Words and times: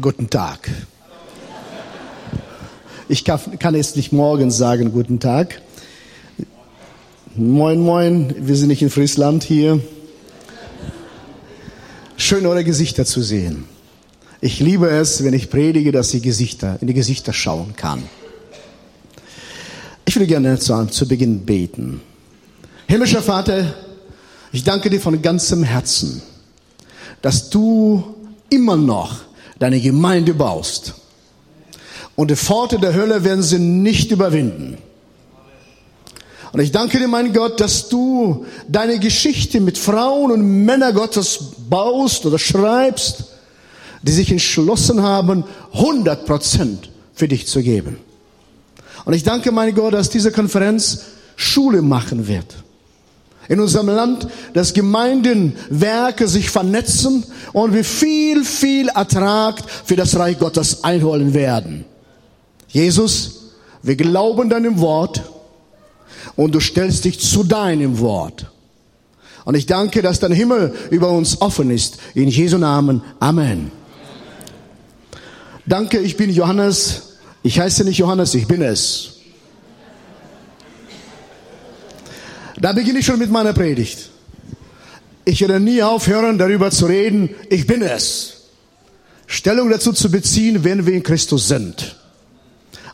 Guten 0.00 0.28
Tag. 0.28 0.72
Ich 3.08 3.24
kann, 3.24 3.38
kann 3.60 3.76
jetzt 3.76 3.94
nicht 3.94 4.12
morgen 4.12 4.50
sagen, 4.50 4.90
guten 4.90 5.20
Tag. 5.20 5.62
Moin, 7.36 7.78
moin, 7.78 8.34
wir 8.36 8.56
sind 8.56 8.66
nicht 8.66 8.82
in 8.82 8.90
Friesland 8.90 9.44
hier. 9.44 9.78
Schön, 12.16 12.44
eure 12.44 12.64
Gesichter 12.64 13.04
zu 13.04 13.22
sehen. 13.22 13.66
Ich 14.40 14.58
liebe 14.58 14.90
es, 14.90 15.22
wenn 15.22 15.32
ich 15.32 15.48
predige, 15.48 15.92
dass 15.92 16.12
ich 16.12 16.24
Gesichter, 16.24 16.76
in 16.80 16.88
die 16.88 16.94
Gesichter 16.94 17.32
schauen 17.32 17.76
kann. 17.76 18.02
Ich 20.06 20.16
würde 20.16 20.26
gerne 20.26 20.58
zu, 20.58 20.86
zu 20.86 21.06
Beginn 21.06 21.46
beten. 21.46 22.00
Himmlischer 22.88 23.22
Vater, 23.22 23.72
ich 24.50 24.64
danke 24.64 24.90
dir 24.90 25.00
von 25.00 25.22
ganzem 25.22 25.62
Herzen, 25.62 26.20
dass 27.22 27.48
du 27.48 28.02
immer 28.50 28.76
noch 28.76 29.20
deine 29.58 29.80
Gemeinde 29.80 30.34
baust. 30.34 30.94
Und 32.16 32.30
die 32.30 32.36
Pforte 32.36 32.78
der 32.78 32.94
Hölle 32.94 33.24
werden 33.24 33.42
sie 33.42 33.58
nicht 33.58 34.10
überwinden. 34.10 34.78
Und 36.52 36.60
ich 36.60 36.70
danke 36.70 36.98
dir, 36.98 37.08
mein 37.08 37.32
Gott, 37.32 37.60
dass 37.60 37.88
du 37.88 38.46
deine 38.68 39.00
Geschichte 39.00 39.60
mit 39.60 39.76
Frauen 39.76 40.30
und 40.30 40.64
Männern 40.64 40.94
Gottes 40.94 41.40
baust 41.68 42.24
oder 42.26 42.38
schreibst, 42.38 43.24
die 44.02 44.12
sich 44.12 44.30
entschlossen 44.30 45.02
haben, 45.02 45.44
100 45.72 46.26
Prozent 46.26 46.90
für 47.12 47.26
dich 47.26 47.48
zu 47.48 47.60
geben. 47.60 47.98
Und 49.04 49.14
ich 49.14 49.24
danke, 49.24 49.50
mein 49.50 49.74
Gott, 49.74 49.94
dass 49.94 50.10
diese 50.10 50.30
Konferenz 50.30 51.02
Schule 51.36 51.82
machen 51.82 52.28
wird 52.28 52.63
in 53.48 53.60
unserem 53.60 53.88
Land, 53.88 54.26
dass 54.52 54.74
Gemeindenwerke 54.74 56.28
sich 56.28 56.50
vernetzen 56.50 57.24
und 57.52 57.74
wir 57.74 57.84
viel, 57.84 58.44
viel 58.44 58.88
Ertrag 58.88 59.62
für 59.84 59.96
das 59.96 60.16
Reich 60.18 60.38
Gottes 60.38 60.84
einholen 60.84 61.34
werden. 61.34 61.84
Jesus, 62.68 63.52
wir 63.82 63.96
glauben 63.96 64.48
deinem 64.48 64.80
Wort 64.80 65.22
und 66.36 66.54
du 66.54 66.60
stellst 66.60 67.04
dich 67.04 67.20
zu 67.20 67.44
deinem 67.44 67.98
Wort. 68.00 68.46
Und 69.44 69.56
ich 69.56 69.66
danke, 69.66 70.00
dass 70.00 70.20
dein 70.20 70.32
Himmel 70.32 70.74
über 70.90 71.10
uns 71.10 71.40
offen 71.40 71.70
ist. 71.70 71.98
In 72.14 72.28
Jesu 72.28 72.56
Namen. 72.56 73.02
Amen. 73.20 73.70
Danke, 75.66 75.98
ich 75.98 76.16
bin 76.16 76.30
Johannes. 76.30 77.18
Ich 77.42 77.60
heiße 77.60 77.84
nicht 77.84 77.98
Johannes, 77.98 78.34
ich 78.34 78.46
bin 78.46 78.62
es. 78.62 79.13
Da 82.64 82.72
beginne 82.72 83.00
ich 83.00 83.04
schon 83.04 83.18
mit 83.18 83.30
meiner 83.30 83.52
Predigt. 83.52 84.08
Ich 85.26 85.42
werde 85.42 85.60
nie 85.60 85.82
aufhören, 85.82 86.38
darüber 86.38 86.70
zu 86.70 86.86
reden, 86.86 87.28
ich 87.50 87.66
bin 87.66 87.82
es. 87.82 88.44
Stellung 89.26 89.68
dazu 89.68 89.92
zu 89.92 90.10
beziehen, 90.10 90.64
wenn 90.64 90.86
wir 90.86 90.94
in 90.94 91.02
Christus 91.02 91.46
sind. 91.46 91.94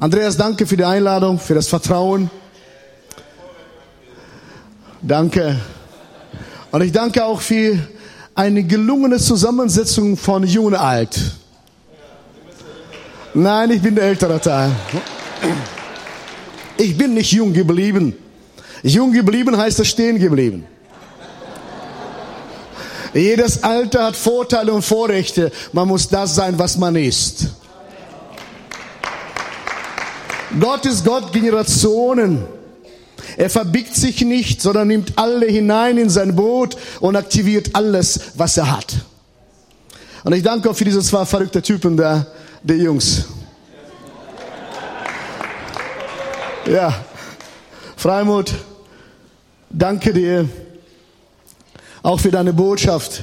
Andreas, 0.01 0.37
danke 0.37 0.67
für 0.67 0.77
die 0.77 0.85
Einladung, 0.85 1.39
für 1.39 1.55
das 1.55 1.69
Vertrauen. 1.69 2.33
Danke. 5.03 5.61
Und 6.73 6.83
ich 6.83 6.91
danke 6.91 7.25
auch 7.25 7.41
für 7.41 7.79
eine 8.35 8.65
gelungene 8.65 9.19
Zusammensetzung 9.19 10.17
von 10.17 10.43
Jung 10.43 10.65
und 10.65 10.75
Alt. 10.75 11.17
Nein, 13.35 13.71
ich 13.71 13.81
bin 13.81 13.95
der 13.95 14.03
ältere 14.03 14.41
Teil. 14.41 14.73
Ich 16.77 16.99
bin 16.99 17.15
nicht 17.15 17.31
jung 17.31 17.53
geblieben. 17.53 18.17
Jung 18.83 19.13
geblieben 19.13 19.57
heißt 19.57 19.79
er 19.79 19.85
stehen 19.85 20.19
geblieben. 20.19 20.67
Jedes 23.13 23.63
Alter 23.63 24.05
hat 24.05 24.17
Vorteile 24.17 24.73
und 24.73 24.83
Vorrechte. 24.83 25.51
Man 25.73 25.89
muss 25.89 26.09
das 26.09 26.35
sein, 26.35 26.59
was 26.59 26.77
man 26.77 26.95
ist. 26.97 27.49
Gott 30.59 30.87
ist 30.87 31.05
Gott 31.05 31.33
Generationen. 31.33 32.45
Er 33.37 33.51
verbiegt 33.51 33.95
sich 33.95 34.21
nicht, 34.23 34.61
sondern 34.61 34.89
nimmt 34.89 35.13
alle 35.17 35.47
hinein 35.47 35.99
in 35.99 36.11
sein 36.11 36.35
Boot 36.35 36.77
und 37.01 37.17
aktiviert 37.17 37.71
alles, 37.75 38.21
was 38.35 38.57
er 38.57 38.77
hat. 38.77 38.95
Und 40.25 40.35
ich 40.35 40.43
danke 40.43 40.71
auch 40.71 40.77
für 40.77 40.85
diese 40.85 41.01
zwei 41.01 41.25
verrückten 41.25 41.63
Typen 41.63 41.97
der, 41.97 42.27
der 42.63 42.77
Jungs. 42.77 43.25
Ja, 46.67 46.95
Freimut, 47.97 48.53
Danke 49.73 50.13
dir 50.13 50.49
auch 52.03 52.19
für 52.19 52.33
deine 52.33 52.53
Botschaft. 52.53 53.23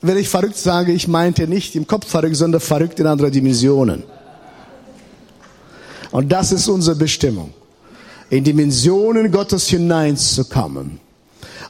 Wenn 0.00 0.16
ich 0.16 0.28
verrückt 0.28 0.56
sage, 0.56 0.92
ich 0.92 1.08
meinte 1.08 1.48
nicht 1.48 1.74
im 1.74 1.88
Kopf 1.88 2.06
verrückt, 2.06 2.36
sondern 2.36 2.60
verrückt 2.60 3.00
in 3.00 3.06
andere 3.06 3.32
Dimensionen. 3.32 4.04
Und 6.12 6.30
das 6.30 6.52
ist 6.52 6.68
unsere 6.68 6.94
Bestimmung, 6.94 7.52
in 8.30 8.44
Dimensionen 8.44 9.32
Gottes 9.32 9.66
hineinzukommen. 9.68 11.00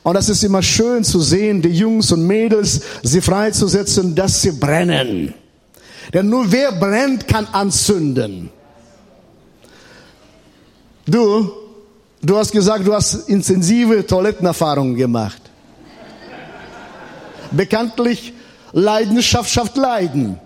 Und 0.02 0.14
das 0.14 0.28
ist 0.28 0.44
immer 0.44 0.62
schön 0.62 1.04
zu 1.04 1.20
sehen, 1.20 1.62
die 1.62 1.70
Jungs 1.70 2.12
und 2.12 2.26
Mädels, 2.26 2.82
sie 3.02 3.22
freizusetzen, 3.22 4.14
dass 4.14 4.42
sie 4.42 4.52
brennen. 4.52 5.32
Denn 6.12 6.28
nur 6.28 6.52
wer 6.52 6.72
brennt, 6.72 7.26
kann 7.28 7.46
anzünden. 7.46 8.50
Du, 11.06 11.61
Du 12.24 12.38
hast 12.38 12.52
gesagt, 12.52 12.86
du 12.86 12.94
hast 12.94 13.28
intensive 13.28 14.06
Toilettenerfahrungen 14.06 14.94
gemacht. 14.94 15.42
Bekanntlich 17.50 18.32
Leidenschaft 18.70 19.50
schafft 19.50 19.76
Leiden. 19.76 20.38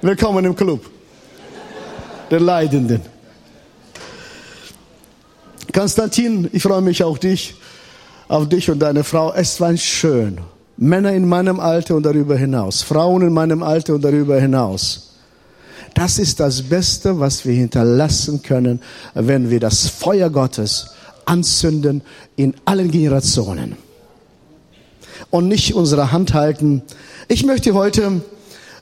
Willkommen 0.00 0.46
im 0.46 0.56
Club 0.56 0.86
der 2.30 2.40
Leidenden. 2.40 3.02
Konstantin, 5.74 6.48
ich 6.50 6.62
freue 6.62 6.80
mich 6.80 7.04
auf 7.04 7.18
dich, 7.18 7.54
auf 8.28 8.48
dich 8.48 8.70
und 8.70 8.78
deine 8.78 9.04
Frau. 9.04 9.34
Es 9.34 9.60
war 9.60 9.76
schön. 9.76 10.38
Männer 10.78 11.12
in 11.12 11.28
meinem 11.28 11.60
Alter 11.60 11.96
und 11.96 12.04
darüber 12.04 12.36
hinaus, 12.36 12.82
Frauen 12.82 13.20
in 13.20 13.34
meinem 13.34 13.62
Alter 13.62 13.94
und 13.94 14.02
darüber 14.02 14.40
hinaus. 14.40 15.13
Das 15.94 16.18
ist 16.18 16.40
das 16.40 16.62
Beste, 16.62 17.20
was 17.20 17.46
wir 17.46 17.54
hinterlassen 17.54 18.42
können, 18.42 18.80
wenn 19.14 19.48
wir 19.50 19.60
das 19.60 19.86
Feuer 19.86 20.28
Gottes 20.28 20.90
anzünden 21.24 22.02
in 22.36 22.54
allen 22.64 22.90
Generationen 22.90 23.76
und 25.30 25.48
nicht 25.48 25.74
unsere 25.74 26.12
Hand 26.12 26.34
halten. 26.34 26.82
Ich 27.28 27.46
möchte 27.46 27.74
heute 27.74 28.20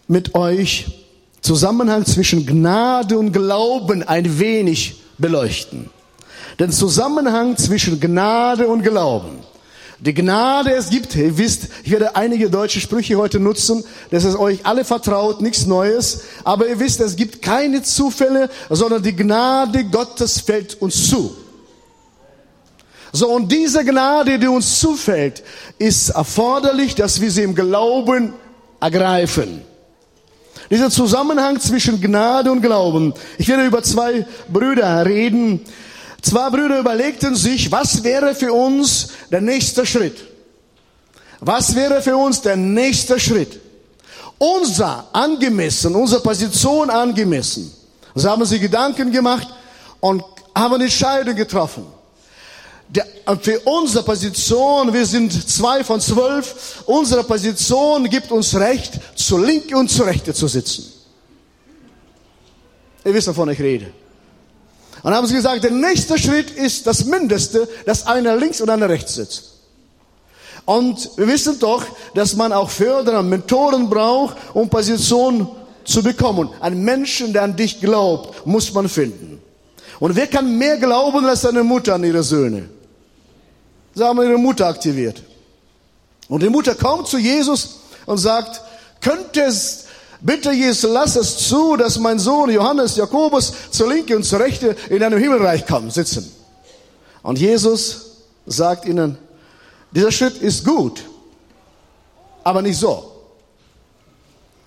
mit 0.08 0.34
euch 0.34 1.04
Zusammenhang 1.40 2.06
zwischen 2.06 2.46
Gnade 2.46 3.18
und 3.18 3.32
Glauben 3.32 4.02
ein 4.02 4.38
wenig 4.38 5.02
beleuchten. 5.18 5.90
Den 6.58 6.70
Zusammenhang 6.70 7.56
zwischen 7.56 8.00
Gnade 8.00 8.68
und 8.68 8.82
Glauben. 8.82 9.38
Die 10.04 10.14
Gnade 10.14 10.72
es 10.72 10.90
gibt, 10.90 11.14
ihr 11.14 11.38
wisst, 11.38 11.68
ich 11.84 11.92
werde 11.92 12.16
einige 12.16 12.50
deutsche 12.50 12.80
Sprüche 12.80 13.16
heute 13.16 13.38
nutzen, 13.38 13.84
das 14.10 14.24
ist 14.24 14.34
euch 14.34 14.66
alle 14.66 14.84
vertraut, 14.84 15.40
nichts 15.40 15.64
Neues, 15.64 16.22
aber 16.42 16.66
ihr 16.66 16.80
wisst, 16.80 17.00
es 17.00 17.14
gibt 17.14 17.40
keine 17.40 17.84
Zufälle, 17.84 18.50
sondern 18.68 19.00
die 19.00 19.14
Gnade 19.14 19.84
Gottes 19.84 20.40
fällt 20.40 20.82
uns 20.82 21.08
zu. 21.08 21.36
So, 23.12 23.28
und 23.30 23.52
diese 23.52 23.84
Gnade, 23.84 24.40
die 24.40 24.48
uns 24.48 24.80
zufällt, 24.80 25.44
ist 25.78 26.08
erforderlich, 26.08 26.96
dass 26.96 27.20
wir 27.20 27.30
sie 27.30 27.44
im 27.44 27.54
Glauben 27.54 28.34
ergreifen. 28.80 29.62
Dieser 30.68 30.90
Zusammenhang 30.90 31.60
zwischen 31.60 32.00
Gnade 32.00 32.50
und 32.50 32.60
Glauben. 32.60 33.14
Ich 33.38 33.46
werde 33.46 33.66
über 33.66 33.84
zwei 33.84 34.26
Brüder 34.52 35.06
reden, 35.06 35.60
Zwei 36.22 36.50
Brüder 36.50 36.78
überlegten 36.78 37.34
sich, 37.34 37.70
was 37.72 38.04
wäre 38.04 38.34
für 38.34 38.52
uns 38.52 39.08
der 39.30 39.40
nächste 39.40 39.84
Schritt? 39.84 40.16
Was 41.40 41.74
wäre 41.74 42.00
für 42.00 42.16
uns 42.16 42.40
der 42.40 42.56
nächste 42.56 43.18
Schritt? 43.18 43.60
Unser 44.38 45.08
angemessen, 45.12 45.94
unsere 45.96 46.22
Position 46.22 46.90
angemessen. 46.90 47.72
So 48.14 48.30
haben 48.30 48.44
sie 48.44 48.60
Gedanken 48.60 49.10
gemacht 49.10 49.48
und 49.98 50.22
haben 50.54 50.74
eine 50.74 50.84
Entscheidung 50.84 51.34
getroffen. 51.34 51.86
Der, 52.88 53.06
für 53.40 53.58
unsere 53.60 54.04
Position, 54.04 54.92
wir 54.92 55.06
sind 55.06 55.48
zwei 55.48 55.82
von 55.82 56.00
zwölf, 56.00 56.82
unsere 56.86 57.24
Position 57.24 58.08
gibt 58.08 58.30
uns 58.30 58.54
Recht, 58.54 59.00
zur 59.16 59.40
Linke 59.40 59.76
und 59.76 59.90
zur 59.90 60.06
Rechte 60.06 60.32
zu 60.34 60.46
sitzen. 60.46 60.92
Ihr 63.04 63.14
wisst, 63.14 63.26
wovon 63.28 63.48
ich 63.48 63.58
rede. 63.58 63.92
Und 65.02 65.12
haben 65.12 65.26
sie 65.26 65.34
gesagt, 65.34 65.64
der 65.64 65.72
nächste 65.72 66.16
Schritt 66.16 66.50
ist 66.50 66.86
das 66.86 67.04
Mindeste, 67.04 67.68
dass 67.86 68.06
einer 68.06 68.36
links 68.36 68.60
und 68.60 68.70
einer 68.70 68.88
rechts 68.88 69.14
sitzt. 69.14 69.52
Und 70.64 71.10
wir 71.16 71.26
wissen 71.26 71.58
doch, 71.58 71.84
dass 72.14 72.36
man 72.36 72.52
auch 72.52 72.70
Förderer, 72.70 73.22
Mentoren 73.22 73.90
braucht, 73.90 74.36
um 74.54 74.68
Position 74.68 75.48
zu 75.84 76.02
bekommen. 76.02 76.50
Ein 76.60 76.82
Menschen, 76.82 77.32
der 77.32 77.42
an 77.42 77.56
dich 77.56 77.80
glaubt, 77.80 78.46
muss 78.46 78.72
man 78.72 78.88
finden. 78.88 79.40
Und 79.98 80.14
wer 80.14 80.28
kann 80.28 80.56
mehr 80.56 80.78
glauben 80.78 81.24
als 81.26 81.42
seine 81.42 81.64
Mutter 81.64 81.94
an 81.94 82.04
ihre 82.04 82.22
Söhne? 82.22 82.68
Sie 83.94 84.04
haben 84.04 84.22
ihre 84.22 84.38
Mutter 84.38 84.68
aktiviert. 84.68 85.22
Und 86.28 86.42
die 86.42 86.48
Mutter 86.48 86.74
kommt 86.74 87.08
zu 87.08 87.18
Jesus 87.18 87.80
und 88.06 88.18
sagt, 88.18 88.62
könnte 89.00 89.42
es 89.42 89.81
Bitte, 90.24 90.52
Jesus, 90.52 90.88
lass 90.88 91.16
es 91.16 91.48
zu, 91.48 91.76
dass 91.76 91.98
mein 91.98 92.20
Sohn 92.20 92.48
Johannes, 92.48 92.96
Jakobus 92.96 93.52
zur 93.72 93.88
Linke 93.88 94.14
und 94.14 94.22
zur 94.22 94.38
Rechte 94.38 94.76
in 94.88 95.02
einem 95.02 95.18
Himmelreich 95.18 95.66
kommen, 95.66 95.90
sitzen. 95.90 96.30
Und 97.24 97.40
Jesus 97.40 98.18
sagt 98.46 98.84
ihnen, 98.84 99.18
dieser 99.90 100.12
Schritt 100.12 100.36
ist 100.36 100.64
gut, 100.64 101.02
aber 102.44 102.62
nicht 102.62 102.78
so. 102.78 103.10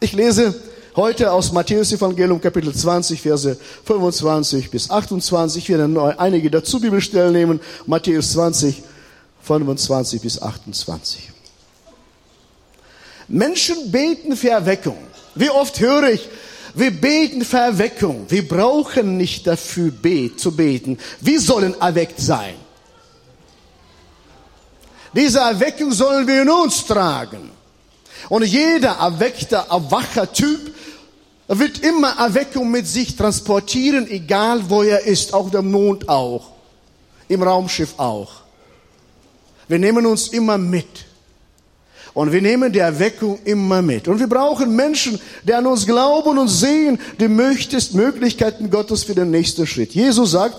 Ich 0.02 0.12
lese 0.12 0.54
heute 0.98 1.32
aus 1.32 1.54
Matthäus 1.54 1.94
Evangelium 1.94 2.42
Kapitel 2.42 2.76
20, 2.76 3.22
Verse 3.22 3.58
25 3.86 4.70
bis 4.70 4.90
28. 4.90 5.64
Ich 5.64 5.70
werde 5.70 5.88
neu 5.88 6.14
einige 6.18 6.52
dazu 6.52 6.82
Bibelstellen 6.82 7.32
nehmen. 7.32 7.62
Matthäus 7.86 8.34
20, 8.34 8.84
25 9.42 10.22
bis 10.22 10.42
28. 10.42 11.32
Menschen 13.30 13.90
beten 13.90 14.36
für 14.36 14.50
Erweckung. 14.50 14.98
Wie 15.36 15.50
oft 15.50 15.80
höre 15.80 16.10
ich, 16.10 16.28
wir 16.74 16.92
beten 16.92 17.46
für 17.46 17.58
Erweckung. 17.58 18.26
Wir 18.30 18.48
brauchen 18.48 19.18
nicht 19.18 19.48
dafür 19.48 19.94
zu 20.38 20.56
beten. 20.56 20.98
Wir 21.22 21.40
sollen 21.40 21.80
erweckt 21.80 22.20
sein. 22.20 22.56
Diese 25.14 25.40
Erweckung 25.40 25.94
sollen 25.94 26.28
wir 26.28 26.42
in 26.42 26.50
uns 26.50 26.86
tragen. 26.86 27.50
Und 28.28 28.44
jeder 28.44 28.92
erweckte, 28.92 29.64
erwacher 29.70 30.32
Typ 30.32 30.76
wird 31.48 31.80
immer 31.80 32.18
Erweckung 32.18 32.70
mit 32.72 32.88
sich 32.88 33.16
transportieren, 33.16 34.10
egal 34.10 34.70
wo 34.70 34.84
er 34.84 35.06
ist, 35.06 35.34
auch 35.34 35.50
der 35.50 35.62
Mond 35.62 36.10
auch, 36.10 36.52
im 37.28 37.44
Raumschiff 37.44 37.94
auch. 37.98 38.32
Wir 39.68 39.80
nehmen 39.80 40.06
uns 40.06 40.28
immer 40.30 40.58
mit. 40.58 41.06
Und 42.16 42.32
wir 42.32 42.42
nehmen 42.42 42.72
die 42.72 42.80
Erweckung 42.80 43.40
immer 43.44 43.82
mit. 43.82 44.08
Und 44.08 44.20
wir 44.20 44.28
brauchen 44.28 44.74
Menschen, 44.74 45.20
die 45.44 45.54
an 45.54 45.68
uns 45.68 45.86
glauben 45.86 46.38
und 46.38 46.48
sehen 46.48 46.98
die 47.20 47.28
Möglichkeiten 47.28 48.70
Gottes 48.70 49.04
für 49.04 49.14
den 49.14 49.32
nächsten 49.32 49.68
Schritt. 49.68 49.94
Jesus 49.94 50.32
sagt, 50.32 50.56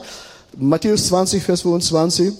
Matthäus 0.55 1.08
20, 1.08 1.43
Vers 1.43 1.62
25, 1.62 2.35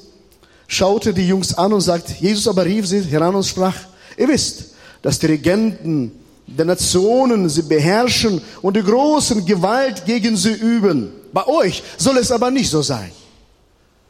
schaute 0.69 1.15
die 1.15 1.27
Jungs 1.27 1.57
an 1.57 1.73
und 1.73 1.81
sagt, 1.81 2.11
Jesus 2.21 2.47
aber 2.47 2.67
rief 2.67 2.87
sie 2.87 3.01
heran 3.01 3.35
und 3.35 3.47
sprach, 3.47 3.75
ihr 4.19 4.29
wisst, 4.29 4.67
dass 5.01 5.19
die 5.19 5.27
Regenten 5.27 6.13
der 6.47 6.67
Nationen 6.67 7.49
sie 7.49 7.63
beherrschen 7.63 8.43
und 8.61 8.77
die 8.77 8.83
großen 8.83 9.47
Gewalt 9.47 10.05
gegen 10.05 10.37
sie 10.37 10.53
üben. 10.53 11.11
Bei 11.33 11.47
euch 11.47 11.83
soll 11.97 12.19
es 12.19 12.31
aber 12.31 12.51
nicht 12.51 12.69
so 12.69 12.83
sein. 12.83 13.11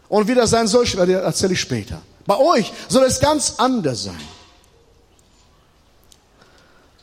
Und 0.09 0.27
wie 0.27 0.35
das 0.35 0.51
sein 0.51 0.67
soll, 0.67 0.85
erzähle 0.85 1.53
ich 1.53 1.61
später. 1.61 2.03
Bei 2.27 2.39
euch 2.39 2.73
soll 2.89 3.05
es 3.05 3.21
ganz 3.21 3.55
anders 3.59 4.03
sein. 4.03 4.36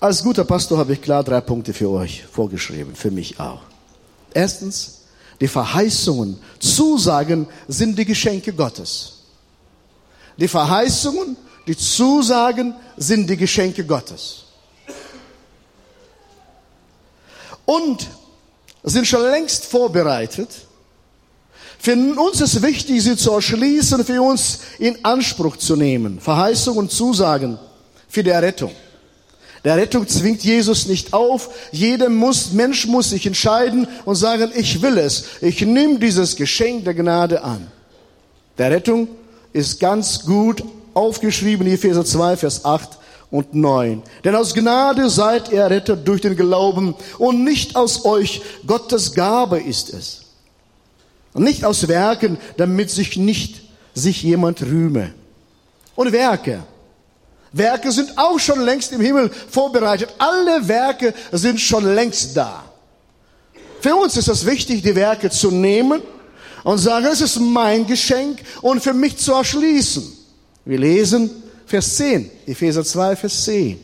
Als 0.04 0.22
guter 0.22 0.44
Pastor 0.44 0.80
habe 0.80 0.92
ich 0.92 1.02
klar 1.02 1.24
drei 1.24 1.40
Punkte 1.40 1.74
für 1.74 1.90
euch 1.90 2.26
vorgeschrieben, 2.30 2.94
für 2.94 3.10
mich 3.10 3.40
auch. 3.40 3.62
Erstens, 4.34 5.04
die 5.40 5.48
Verheißungen, 5.48 6.42
Zusagen 6.60 7.48
sind 7.70 7.98
die 7.98 8.04
Geschenke 8.04 8.52
Gottes. 8.52 9.20
Die 10.36 10.50
Verheißungen, 10.50 11.38
die 11.66 11.78
Zusagen 11.78 12.76
sind 12.98 13.30
die 13.30 13.38
Geschenke 13.38 13.86
Gottes. 13.86 14.44
Und 17.64 18.06
sind 18.84 19.08
schon 19.08 19.22
längst 19.22 19.64
vorbereitet. 19.64 20.50
Für 21.80 21.96
uns 21.96 22.42
ist 22.42 22.62
wichtig, 22.62 23.04
sie 23.04 23.16
zu 23.16 23.32
erschließen, 23.32 24.04
für 24.04 24.22
uns 24.22 24.60
in 24.80 24.98
Anspruch 25.06 25.56
zu 25.56 25.78
nehmen. 25.78 26.20
Verheißungen 26.20 26.80
und 26.80 26.92
Zusagen 26.92 27.58
für 28.10 28.22
die 28.22 28.32
Errettung. 28.32 28.74
Der 29.64 29.78
Rettung 29.78 30.08
zwingt 30.08 30.44
Jesus 30.44 30.88
nicht 30.88 31.14
auf. 31.14 31.50
Jeder 31.72 32.10
muss, 32.10 32.52
Mensch 32.52 32.86
muss 32.86 33.12
sich 33.12 33.26
entscheiden 33.26 33.88
und 34.04 34.16
sagen, 34.16 34.52
ich 34.56 34.82
will 34.82 34.98
es. 34.98 35.26
Ich 35.42 35.62
nehme 35.62 36.00
dieses 36.00 36.36
Geschenk 36.36 36.84
der 36.84 36.94
Gnade 36.94 37.44
an. 37.44 37.72
Der 38.58 38.72
Rettung 38.72 39.08
ist 39.54 39.80
ganz 39.80 40.26
gut 40.26 40.64
aufgeschrieben, 40.94 41.66
Epheser 41.68 42.04
2, 42.04 42.38
Vers 42.38 42.66
8 42.66 42.90
und 43.32 43.56
9. 43.56 44.04
Denn 44.24 44.36
aus 44.36 44.54
Gnade 44.54 45.10
seid 45.10 45.52
ihr 45.52 45.62
errettet 45.62 46.08
durch 46.08 46.22
den 46.22 46.36
Glauben 46.36 46.96
und 47.18 47.44
nicht 47.44 47.76
aus 47.76 48.06
euch. 48.06 48.42
Gottes 48.68 49.14
Gabe 49.14 49.60
ist 49.60 49.94
es. 49.94 50.22
Und 51.34 51.44
nicht 51.44 51.66
aus 51.66 51.88
Werken, 51.88 52.38
damit 52.58 52.92
sich 52.92 53.18
nicht 53.18 53.62
sich 53.96 54.22
jemand 54.24 54.62
rühme. 54.62 55.14
Und 55.96 56.12
Werke. 56.12 56.64
Werke 57.54 57.92
sind 57.92 58.18
auch 58.18 58.40
schon 58.40 58.62
längst 58.62 58.92
im 58.92 59.02
Himmel 59.02 59.30
vorbereitet. 59.50 60.10
Alle 60.18 60.68
Werke 60.68 61.14
sind 61.32 61.62
schon 61.62 61.96
längst 61.96 62.36
da. 62.36 62.64
Für 63.80 63.96
uns 63.96 64.18
ist 64.18 64.28
es 64.28 64.46
wichtig, 64.46 64.82
die 64.82 64.96
Werke 64.96 65.30
zu 65.30 65.52
nehmen 65.52 66.02
und 66.64 66.78
sagen, 66.80 67.06
es 67.06 67.22
ist 67.22 67.40
mein 67.40 67.86
Geschenk 67.86 68.40
und 68.62 68.82
für 68.82 68.94
mich 68.94 69.18
zu 69.18 69.34
erschließen. 69.34 70.04
Wir 70.66 70.80
lesen 70.80 71.30
Vers 71.66 71.96
10, 71.98 72.30
Epheser 72.48 72.84
2, 72.84 73.16
Vers 73.16 73.44
10. 73.46 73.84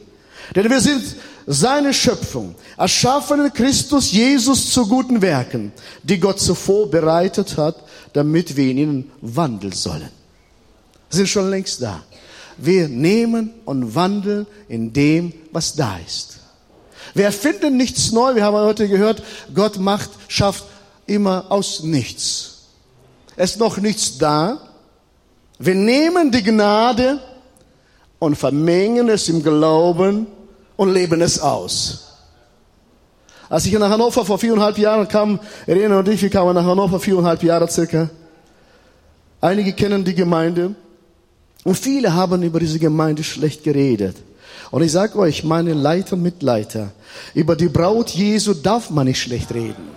Denn 0.56 0.70
wir 0.70 0.80
sind 0.80 1.04
seine 1.46 1.94
Schöpfung, 1.94 2.56
erschaffen 2.78 3.46
in 3.46 3.54
Christus 3.54 4.12
Jesus 4.12 4.72
zu 4.72 4.88
guten 4.88 5.22
Werken, 5.22 5.72
die 6.04 6.20
Gott 6.20 6.40
zuvor 6.40 6.90
bereitet 6.90 7.58
hat, 7.58 7.76
damit 8.14 8.56
wir 8.56 8.72
in 8.72 8.78
ihnen 8.78 9.12
wandeln 9.22 9.74
sollen. 9.74 10.10
Sind 11.10 11.28
schon 11.28 11.50
längst 11.50 11.82
da. 11.82 12.04
Wir 12.62 12.88
nehmen 12.88 13.52
und 13.66 13.96
wandeln 13.96 14.48
in 14.68 14.94
dem, 14.94 15.34
was 15.52 15.76
da 15.76 15.98
ist. 16.06 16.40
Wir 17.14 17.26
erfinden 17.26 17.78
nichts 17.78 18.12
neu. 18.12 18.36
Wir 18.36 18.44
haben 18.44 18.56
heute 18.56 18.88
gehört, 18.88 19.24
Gott 19.54 19.78
macht, 19.80 20.10
schafft 20.28 20.66
immer 21.06 21.46
aus 21.50 21.84
nichts. 21.84 22.66
Es 23.36 23.52
ist 23.52 23.60
noch 23.60 23.78
nichts 23.78 24.18
da. 24.18 24.60
Wir 25.58 25.76
nehmen 25.76 26.32
die 26.32 26.44
Gnade 26.44 27.20
und 28.20 28.36
vermengen 28.36 29.10
es 29.10 29.30
im 29.30 29.42
Glauben 29.42 30.28
und 30.76 30.94
leben 30.94 31.22
es 31.22 31.40
aus. 31.40 32.06
Als 33.50 33.66
ich 33.66 33.74
nach 33.74 33.90
Hannover 33.90 34.26
vor 34.26 34.38
viereinhalb 34.38 34.78
Jahren 34.78 35.08
kam, 35.08 35.40
und 35.66 36.08
ich, 36.08 36.22
wir 36.22 36.30
kamen 36.30 36.54
nach 36.54 36.66
Hannover 36.66 37.00
viereinhalb 37.00 37.42
Jahre 37.42 37.68
circa. 37.68 38.10
Einige 39.42 39.74
kennen 39.74 40.04
die 40.04 40.14
Gemeinde. 40.14 40.76
Und 41.64 41.76
viele 41.76 42.14
haben 42.14 42.42
über 42.44 42.60
diese 42.60 42.80
Gemeinde 42.80 43.24
schlecht 43.24 43.64
geredet. 43.64 44.16
Und 44.72 44.84
ich 44.84 44.92
sage 44.92 45.18
euch, 45.18 45.44
meine 45.44 45.74
Leiter 45.74 46.14
und 46.14 46.22
Mitleiter, 46.22 46.92
über 47.34 47.56
die 47.56 47.70
Braut 47.70 48.10
Jesu 48.12 48.54
darf 48.54 48.90
man 48.90 49.08
nicht 49.08 49.22
schlecht 49.22 49.52
reden. 49.54 49.90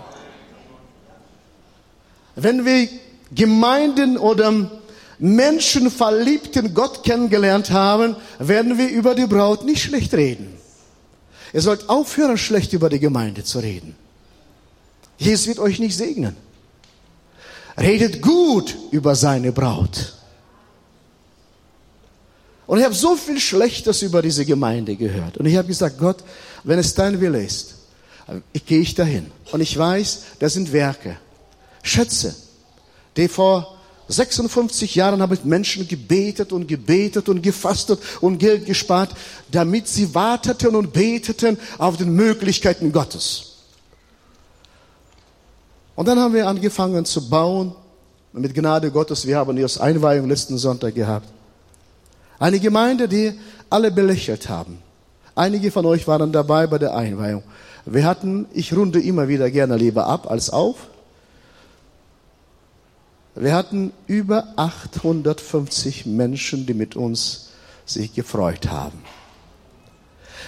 Wenn 2.35 2.65
wir 2.65 2.89
Gemeinden 3.35 4.17
oder 4.17 4.71
Menschen 5.19 5.91
verliebten 5.91 6.75
Gott 6.75 7.05
kennengelernt 7.05 7.71
haben, 7.71 8.17
werden 8.39 8.79
wir 8.79 8.89
über 8.89 9.15
die 9.15 9.27
Braut 9.27 9.65
nicht 9.65 9.83
schlecht 9.83 10.15
reden. 10.15 10.55
Ihr 11.53 11.61
sollt 11.61 11.89
aufhören, 11.89 12.39
schlecht 12.39 12.73
über 12.73 12.89
die 12.89 12.99
Gemeinde 12.99 13.45
zu 13.45 13.59
reden. 13.59 13.95
Jesus 15.19 15.47
wird 15.47 15.59
euch 15.59 15.79
nicht 15.79 15.97
segnen. 15.97 16.35
Redet 17.79 18.23
gut 18.23 18.77
über 18.91 19.15
seine 19.15 19.53
Braut. 19.53 20.15
Und 22.67 22.79
ich 22.79 22.85
habe 22.85 22.95
so 22.95 23.17
viel 23.17 23.41
Schlechtes 23.41 24.03
über 24.03 24.23
diese 24.23 24.45
Gemeinde 24.45 24.97
gehört. 24.97 25.37
Und 25.37 25.47
ich 25.47 25.57
habe 25.57 25.69
gesagt, 25.69 25.99
Gott, 25.99 26.19
wenn 26.65 26.79
es 26.79 26.95
dein 26.95 27.21
Wille 27.21 27.43
ist, 27.43 27.75
gehe 28.67 28.81
ich 28.81 28.95
dahin. 28.95 29.31
Und 29.51 29.61
ich 29.61 29.77
weiß, 29.77 30.23
das 30.39 30.55
sind 30.55 30.73
Werke, 30.73 31.17
Schätze, 31.83 32.35
die 33.17 33.29
vor 33.29 33.79
56 34.09 34.95
Jahren 34.95 35.23
habe 35.23 35.35
ich 35.35 35.45
Menschen 35.45 35.89
gebetet 35.89 36.53
und 36.53 36.67
gebetet 36.67 37.29
und 37.29 37.43
gefastet 37.43 38.01
und 38.21 38.39
Geld 38.39 38.67
gespart, 38.67 39.11
damit 39.51 39.89
sie 39.89 40.15
warteten 40.15 40.75
und 40.77 40.93
beteten 40.93 41.59
auf 41.79 41.97
den 41.97 42.15
Möglichkeiten 42.15 42.93
Gottes. 42.93 43.53
Und 45.95 46.09
dann 46.09 46.19
haben 46.19 46.35
wir 46.35 46.47
angefangen 46.47 47.05
zu 47.05 47.29
bauen. 47.29 47.75
Mit 48.33 48.55
Gnade 48.55 48.91
Gottes, 48.91 49.27
wir 49.27 49.37
haben 49.37 49.57
erst 49.59 49.81
Einweihung 49.81 50.29
letzten 50.29 50.57
Sonntag 50.57 50.95
gehabt. 50.95 51.29
Eine 52.43 52.59
Gemeinde, 52.59 53.07
die 53.07 53.39
alle 53.71 53.93
belächelt 53.93 54.49
haben. 54.49 54.79
Einige 55.37 55.71
von 55.71 55.87
euch 55.87 56.09
waren 56.09 56.33
dabei 56.33 56.67
bei 56.67 56.77
der 56.77 56.97
Einweihung. 56.97 57.45
Wir 57.87 58.05
hatten, 58.05 58.47
ich 58.53 58.75
runde 58.75 59.01
immer 59.01 59.29
wieder 59.29 59.49
gerne 59.49 59.77
lieber 59.77 60.09
ab 60.09 60.29
als 60.29 60.51
auf. 60.51 60.89
Wir 63.37 63.55
hatten 63.55 63.93
über 64.09 64.49
850 64.57 66.07
Menschen, 66.07 66.67
die 66.67 66.75
mit 66.75 66.97
uns 66.97 67.51
sich 67.87 68.13
gefreut 68.13 68.69
haben. 68.69 68.99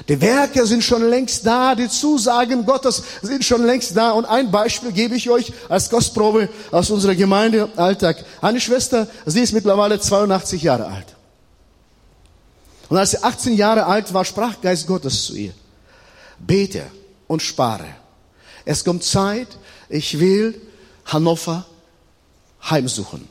Die 0.08 0.20
Werke 0.20 0.66
sind 0.66 0.82
schon 0.82 1.08
längst 1.08 1.46
da, 1.46 1.76
die 1.76 1.88
Zusagen 1.88 2.66
Gottes 2.66 3.04
sind 3.22 3.44
schon 3.44 3.64
längst 3.64 3.96
da. 3.96 4.10
Und 4.10 4.24
ein 4.24 4.50
Beispiel 4.50 4.90
gebe 4.90 5.14
ich 5.14 5.30
euch 5.30 5.52
als 5.68 5.90
Kostprobe 5.90 6.48
aus 6.72 6.90
unserer 6.90 7.14
Gemeindealltag. 7.14 8.24
Eine 8.42 8.60
Schwester, 8.60 9.06
sie 9.26 9.42
ist 9.42 9.52
mittlerweile 9.52 10.00
82 10.00 10.60
Jahre 10.60 10.86
alt. 10.86 11.13
Und 12.88 12.98
als 12.98 13.12
sie 13.12 13.22
18 13.22 13.54
Jahre 13.54 13.86
alt 13.86 14.12
war, 14.12 14.24
sprach 14.24 14.60
Geist 14.60 14.86
Gottes 14.86 15.24
zu 15.24 15.34
ihr. 15.34 15.52
Bete 16.38 16.84
und 17.26 17.42
spare. 17.42 17.86
Es 18.64 18.84
kommt 18.84 19.04
Zeit, 19.04 19.48
ich 19.88 20.18
will 20.18 20.60
Hannover 21.06 21.66
heimsuchen. 22.68 23.28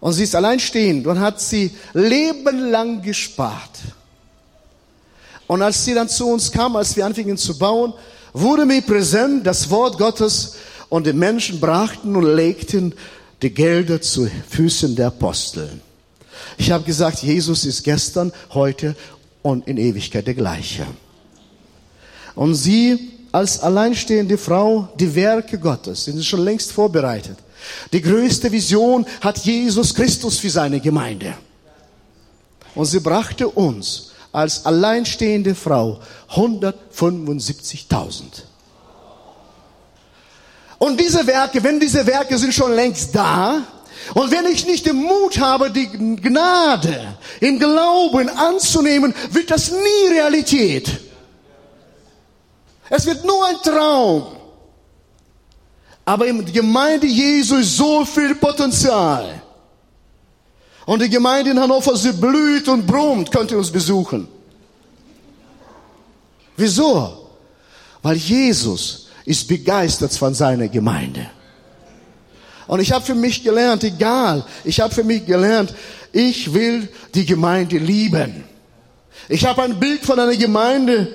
Und 0.00 0.12
sie 0.12 0.24
ist 0.24 0.34
alleinstehend 0.34 1.06
und 1.06 1.18
hat 1.18 1.40
sie 1.40 1.74
lebenlang 1.94 3.02
gespart. 3.02 3.78
Und 5.46 5.62
als 5.62 5.84
sie 5.84 5.94
dann 5.94 6.08
zu 6.08 6.28
uns 6.28 6.50
kam, 6.50 6.76
als 6.76 6.96
wir 6.96 7.06
anfingen 7.06 7.38
zu 7.38 7.58
bauen, 7.58 7.94
wurde 8.32 8.66
mir 8.66 8.82
präsent 8.82 9.46
das 9.46 9.70
Wort 9.70 9.98
Gottes 9.98 10.56
und 10.88 11.06
die 11.06 11.12
Menschen 11.12 11.60
brachten 11.60 12.14
und 12.14 12.24
legten 12.24 12.94
die 13.42 13.52
Gelder 13.52 14.00
zu 14.00 14.28
Füßen 14.48 14.94
der 14.96 15.08
Apostel. 15.08 15.80
Ich 16.56 16.70
habe 16.70 16.84
gesagt, 16.84 17.22
Jesus 17.22 17.64
ist 17.64 17.82
gestern, 17.82 18.32
heute 18.54 18.94
und 19.42 19.66
in 19.66 19.76
Ewigkeit 19.76 20.26
der 20.26 20.34
gleiche. 20.34 20.86
Und 22.34 22.54
sie 22.54 23.12
als 23.32 23.60
alleinstehende 23.60 24.38
Frau, 24.38 24.88
die 24.98 25.14
Werke 25.14 25.58
Gottes 25.58 26.04
sind 26.04 26.24
schon 26.24 26.40
längst 26.40 26.72
vorbereitet. 26.72 27.38
Die 27.92 28.00
größte 28.00 28.50
Vision 28.50 29.04
hat 29.20 29.38
Jesus 29.38 29.94
Christus 29.94 30.38
für 30.38 30.50
seine 30.50 30.80
Gemeinde. 30.80 31.34
Und 32.74 32.86
sie 32.86 33.00
brachte 33.00 33.48
uns 33.48 34.12
als 34.32 34.64
alleinstehende 34.66 35.54
Frau 35.54 36.00
175.000. 36.30 38.22
Und 40.78 41.00
diese 41.00 41.26
Werke, 41.26 41.62
wenn 41.64 41.80
diese 41.80 42.06
Werke 42.06 42.36
sind 42.36 42.52
schon 42.52 42.72
längst 42.72 43.14
da, 43.14 43.62
und 44.14 44.30
wenn 44.30 44.46
ich 44.46 44.66
nicht 44.66 44.86
den 44.86 44.96
Mut 44.96 45.38
habe, 45.38 45.70
die 45.70 45.88
Gnade 45.88 47.16
im 47.40 47.58
Glauben 47.58 48.28
anzunehmen, 48.28 49.14
wird 49.30 49.50
das 49.50 49.70
nie 49.70 50.12
Realität. 50.12 51.00
Es 52.88 53.06
wird 53.06 53.24
nur 53.24 53.46
ein 53.46 53.56
Traum. 53.62 54.26
Aber 56.04 56.26
in 56.26 56.44
der 56.44 56.52
Gemeinde 56.52 57.06
Jesu 57.06 57.56
ist 57.56 57.76
so 57.76 58.04
viel 58.04 58.36
Potenzial. 58.36 59.42
Und 60.84 61.02
die 61.02 61.10
Gemeinde 61.10 61.50
in 61.50 61.60
Hannover, 61.60 61.96
sie 61.96 62.12
blüht 62.12 62.68
und 62.68 62.86
brummt, 62.86 63.32
könnt 63.32 63.50
ihr 63.50 63.58
uns 63.58 63.72
besuchen. 63.72 64.28
Wieso? 66.56 67.28
Weil 68.02 68.16
Jesus 68.16 69.08
ist 69.24 69.48
begeistert 69.48 70.12
von 70.12 70.32
seiner 70.32 70.68
Gemeinde. 70.68 71.28
Und 72.66 72.80
ich 72.80 72.92
habe 72.92 73.04
für 73.04 73.14
mich 73.14 73.44
gelernt, 73.44 73.84
egal, 73.84 74.44
ich 74.64 74.80
habe 74.80 74.94
für 74.94 75.04
mich 75.04 75.24
gelernt, 75.24 75.72
ich 76.12 76.52
will 76.52 76.88
die 77.14 77.26
Gemeinde 77.26 77.78
lieben. 77.78 78.44
Ich 79.28 79.46
habe 79.46 79.62
ein 79.62 79.78
Bild 79.78 80.04
von 80.04 80.18
einer 80.18 80.36
Gemeinde, 80.36 81.12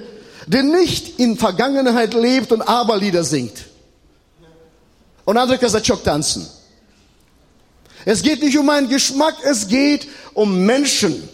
die 0.47 0.63
nicht 0.63 1.19
in 1.19 1.37
Vergangenheit 1.37 2.13
lebt 2.13 2.51
und 2.51 2.61
Aberlieder 2.61 3.23
singt. 3.23 3.65
Und 5.25 5.37
andere 5.37 5.57
Kasachok 5.57 6.03
tanzen. 6.03 6.47
Es 8.05 8.21
geht 8.21 8.41
nicht 8.41 8.57
um 8.57 8.65
meinen 8.65 8.89
Geschmack, 8.89 9.35
es 9.43 9.67
geht 9.67 10.07
um 10.33 10.65
Menschen. 10.65 11.29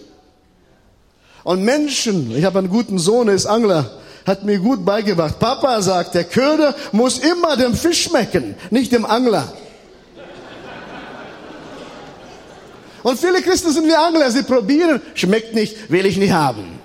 Und 1.43 1.63
Menschen, 1.63 2.36
ich 2.36 2.43
habe 2.43 2.59
einen 2.59 2.69
guten 2.69 3.00
Sohn, 3.00 3.29
er 3.29 3.36
ist 3.36 3.45
Angler, 3.45 3.89
hat 4.25 4.43
mir 4.43 4.59
gut 4.59 4.83
beigebracht. 4.83 5.39
Papa 5.39 5.81
sagt, 5.81 6.13
der 6.13 6.25
Köder 6.25 6.75
muss 6.91 7.19
immer 7.19 7.55
dem 7.55 7.74
Fisch 7.74 8.03
schmecken, 8.03 8.55
nicht 8.69 8.91
dem 8.91 9.05
Angler. 9.05 9.53
Und 13.07 13.17
viele 13.17 13.41
Christen 13.41 13.71
sind 13.71 13.87
wie 13.87 13.95
Angler, 13.95 14.29
sie 14.31 14.43
probieren, 14.43 14.99
schmeckt 15.13 15.55
nicht, 15.55 15.89
will 15.89 16.05
ich 16.05 16.17
nicht 16.17 16.33
haben. 16.33 16.77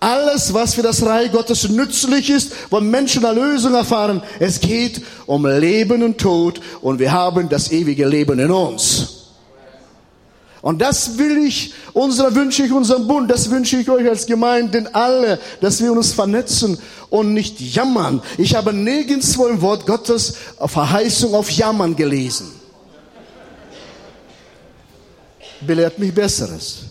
Alles, 0.00 0.52
was 0.52 0.74
für 0.74 0.82
das 0.82 1.06
Reich 1.06 1.30
Gottes 1.30 1.68
nützlich 1.68 2.28
ist, 2.28 2.50
wo 2.70 2.80
Menschen 2.80 3.22
Erlösung 3.22 3.74
erfahren, 3.74 4.20
es 4.40 4.58
geht 4.58 5.00
um 5.26 5.46
Leben 5.46 6.02
und 6.02 6.18
Tod 6.18 6.60
und 6.80 6.98
wir 6.98 7.12
haben 7.12 7.48
das 7.48 7.70
ewige 7.70 8.04
Leben 8.04 8.40
in 8.40 8.50
uns. 8.50 9.28
Und 10.60 10.82
das 10.82 11.16
will 11.18 11.38
ich, 11.46 11.72
unserer 11.92 12.34
wünsche 12.34 12.64
ich 12.64 12.72
unserem 12.72 13.06
Bund, 13.06 13.30
das 13.30 13.48
wünsche 13.48 13.76
ich 13.76 13.88
euch 13.88 14.08
als 14.08 14.26
Gemeinden 14.26 14.88
alle, 14.92 15.38
dass 15.60 15.80
wir 15.80 15.92
uns 15.92 16.14
vernetzen 16.14 16.78
und 17.10 17.32
nicht 17.32 17.60
jammern. 17.60 18.22
Ich 18.38 18.56
habe 18.56 18.72
nirgendwo 18.72 19.46
im 19.46 19.62
Wort 19.62 19.86
Gottes 19.86 20.34
Verheißung 20.58 21.32
auf 21.32 21.48
Jammern 21.48 21.94
gelesen 21.94 22.65
belehrt 25.66 25.98
mich 25.98 26.14
Besseres. 26.14 26.84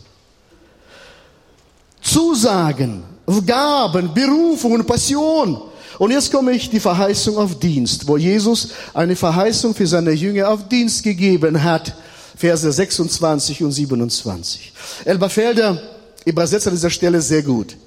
Zusagen, 2.01 3.03
Gaben, 3.45 4.13
Berufung 4.13 4.73
und 4.73 4.85
Passion. 4.85 5.61
Und 5.97 6.11
jetzt 6.11 6.31
komme 6.31 6.51
ich 6.51 6.69
die 6.69 6.79
Verheißung 6.79 7.37
auf 7.37 7.57
Dienst, 7.59 8.07
wo 8.07 8.17
Jesus 8.17 8.69
eine 8.93 9.15
Verheißung 9.15 9.73
für 9.73 9.87
seine 9.87 10.11
Jünger 10.11 10.49
auf 10.49 10.67
Dienst 10.67 11.03
gegeben 11.03 11.63
hat. 11.63 11.95
Verse 12.37 12.69
26 12.69 13.63
und 13.63 13.71
27. 13.71 14.73
Elberfelder 15.05 15.81
übersetzt 16.25 16.67
an 16.67 16.73
dieser 16.73 16.89
Stelle 16.89 17.21
sehr 17.21 17.43
gut. 17.43 17.77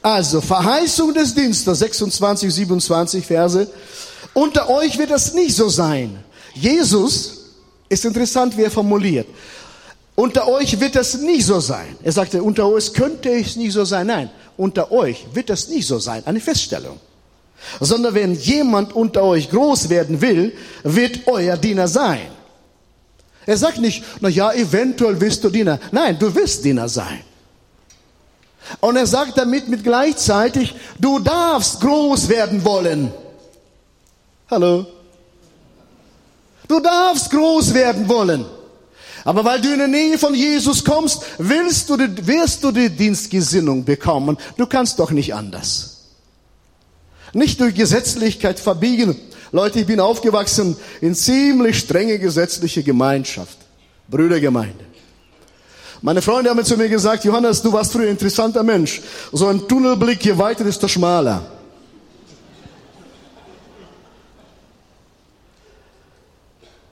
Also, 0.00 0.40
Verheißung 0.40 1.12
des 1.12 1.34
Dienstes, 1.34 1.80
26, 1.80 2.54
27 2.54 3.26
Verse. 3.26 3.68
Unter 4.32 4.70
euch 4.70 4.96
wird 4.96 5.10
das 5.10 5.34
nicht 5.34 5.54
so 5.54 5.68
sein. 5.68 6.24
Jesus 6.54 7.38
ist 7.88 8.04
interessant, 8.04 8.56
wie 8.56 8.62
er 8.62 8.70
formuliert. 8.70 9.26
Unter 10.18 10.48
euch 10.48 10.80
wird 10.80 10.96
das 10.96 11.14
nicht 11.18 11.46
so 11.46 11.60
sein. 11.60 11.94
Er 12.02 12.10
sagte, 12.10 12.42
unter 12.42 12.66
euch 12.66 12.92
könnte 12.92 13.30
es 13.30 13.54
nicht 13.54 13.72
so 13.72 13.84
sein. 13.84 14.08
Nein, 14.08 14.28
unter 14.56 14.90
euch 14.90 15.24
wird 15.32 15.48
das 15.48 15.68
nicht 15.68 15.86
so 15.86 16.00
sein. 16.00 16.24
Eine 16.26 16.40
Feststellung. 16.40 16.98
Sondern 17.78 18.14
wenn 18.14 18.34
jemand 18.34 18.96
unter 18.96 19.22
euch 19.22 19.48
groß 19.48 19.90
werden 19.90 20.20
will, 20.20 20.52
wird 20.82 21.20
euer 21.28 21.56
Diener 21.56 21.86
sein. 21.86 22.26
Er 23.46 23.56
sagt 23.56 23.78
nicht, 23.78 24.02
na 24.18 24.28
ja, 24.28 24.52
eventuell 24.54 25.20
wirst 25.20 25.44
du 25.44 25.50
Diener. 25.50 25.78
Nein, 25.92 26.18
du 26.18 26.34
wirst 26.34 26.64
Diener 26.64 26.88
sein. 26.88 27.20
Und 28.80 28.96
er 28.96 29.06
sagt 29.06 29.38
damit 29.38 29.68
mit 29.68 29.84
gleichzeitig, 29.84 30.74
du 30.98 31.20
darfst 31.20 31.80
groß 31.80 32.28
werden 32.28 32.64
wollen. 32.64 33.12
Hallo? 34.50 34.84
Du 36.66 36.80
darfst 36.80 37.30
groß 37.30 37.72
werden 37.72 38.08
wollen. 38.08 38.57
Aber 39.24 39.44
weil 39.44 39.60
du 39.60 39.72
in 39.72 39.78
der 39.78 39.88
Nähe 39.88 40.18
von 40.18 40.34
Jesus 40.34 40.84
kommst, 40.84 41.22
willst 41.38 41.90
du, 41.90 41.98
wirst 41.98 42.64
du 42.64 42.70
die 42.70 42.90
Dienstgesinnung 42.90 43.84
bekommen. 43.84 44.36
Du 44.56 44.66
kannst 44.66 44.98
doch 44.98 45.10
nicht 45.10 45.34
anders. 45.34 46.04
Nicht 47.32 47.60
durch 47.60 47.74
Gesetzlichkeit 47.74 48.58
verbiegen. 48.58 49.16
Leute, 49.52 49.80
ich 49.80 49.86
bin 49.86 50.00
aufgewachsen 50.00 50.76
in 51.00 51.14
ziemlich 51.14 51.78
strenge 51.78 52.18
gesetzliche 52.18 52.82
Gemeinschaft. 52.82 53.58
Brüdergemeinde. 54.08 54.84
Meine 56.00 56.22
Freunde 56.22 56.50
haben 56.50 56.64
zu 56.64 56.76
mir 56.76 56.88
gesagt, 56.88 57.24
Johannes, 57.24 57.60
du 57.60 57.72
warst 57.72 57.92
früher 57.92 58.04
ein 58.04 58.10
interessanter 58.10 58.62
Mensch. 58.62 59.02
So 59.32 59.48
ein 59.48 59.66
Tunnelblick, 59.66 60.24
je 60.24 60.38
weiter, 60.38 60.64
desto 60.64 60.86
schmaler. 60.86 61.57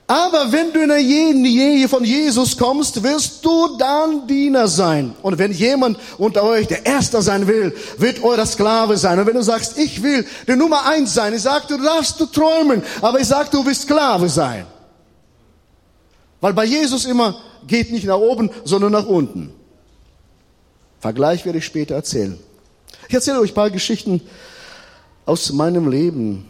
Aber 0.09 0.53
wenn 0.53 0.71
du 0.71 0.81
in 0.81 0.87
der 0.87 0.99
Nähe 1.01 1.89
von 1.89 2.05
Jesus 2.05 2.57
kommst, 2.57 3.03
wirst 3.03 3.43
du 3.43 3.75
dann 3.77 4.25
Diener 4.25 4.69
sein. 4.69 5.13
Und 5.21 5.37
wenn 5.37 5.51
jemand 5.51 5.99
unter 6.17 6.43
euch 6.43 6.65
der 6.65 6.85
Erste 6.85 7.21
sein 7.21 7.45
will, 7.45 7.75
wird 7.97 8.23
euer 8.23 8.45
Sklave 8.45 8.95
sein. 8.95 9.19
Und 9.19 9.27
wenn 9.27 9.35
du 9.35 9.43
sagst, 9.43 9.77
ich 9.77 10.01
will 10.01 10.25
der 10.47 10.55
Nummer 10.55 10.85
eins 10.85 11.13
sein, 11.13 11.33
ich 11.33 11.41
sag, 11.41 11.67
du 11.67 11.77
darfst 11.77 12.17
du 12.21 12.25
träumen, 12.25 12.81
aber 13.01 13.19
ich 13.19 13.27
sag, 13.27 13.51
du 13.51 13.65
wirst 13.65 13.81
Sklave 13.81 14.29
sein. 14.29 14.65
Weil 16.39 16.53
bei 16.53 16.63
Jesus 16.63 17.03
immer 17.03 17.41
geht 17.67 17.91
nicht 17.91 18.05
nach 18.05 18.17
oben, 18.17 18.49
sondern 18.63 18.93
nach 18.93 19.07
unten. 19.07 19.51
Vergleich 21.01 21.45
werde 21.45 21.59
ich 21.59 21.65
später 21.65 21.95
erzählen. 21.95 22.39
Ich 23.09 23.13
erzähle 23.13 23.41
euch 23.41 23.51
ein 23.51 23.55
paar 23.55 23.71
Geschichten 23.71 24.21
aus 25.25 25.51
meinem 25.51 25.89
Leben. 25.91 26.45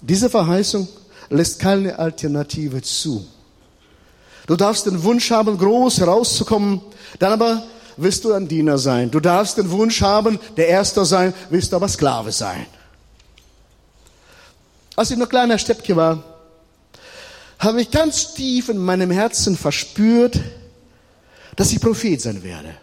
Diese 0.00 0.30
Verheißung 0.30 0.88
lässt 1.30 1.58
keine 1.58 1.98
Alternative 1.98 2.82
zu. 2.82 3.26
Du 4.46 4.56
darfst 4.56 4.86
den 4.86 5.02
Wunsch 5.02 5.30
haben, 5.30 5.58
groß 5.58 5.98
herauszukommen, 5.98 6.80
dann 7.18 7.32
aber 7.32 7.62
wirst 7.96 8.24
du 8.24 8.32
ein 8.32 8.46
Diener 8.46 8.78
sein. 8.78 9.10
Du 9.10 9.20
darfst 9.20 9.58
den 9.58 9.70
Wunsch 9.70 10.02
haben, 10.02 10.38
der 10.56 10.68
Erste 10.68 11.04
sein, 11.04 11.34
wirst 11.50 11.74
aber 11.74 11.88
Sklave 11.88 12.30
sein. 12.30 12.66
Als 14.94 15.10
ich 15.10 15.18
noch 15.18 15.28
kleiner 15.28 15.58
Steppke 15.58 15.96
war, 15.96 16.22
habe 17.58 17.82
ich 17.82 17.90
ganz 17.90 18.34
tief 18.34 18.68
in 18.68 18.78
meinem 18.78 19.10
Herzen 19.10 19.56
verspürt, 19.56 20.38
dass 21.56 21.72
ich 21.72 21.80
Prophet 21.80 22.20
sein 22.20 22.42
werde. 22.42 22.74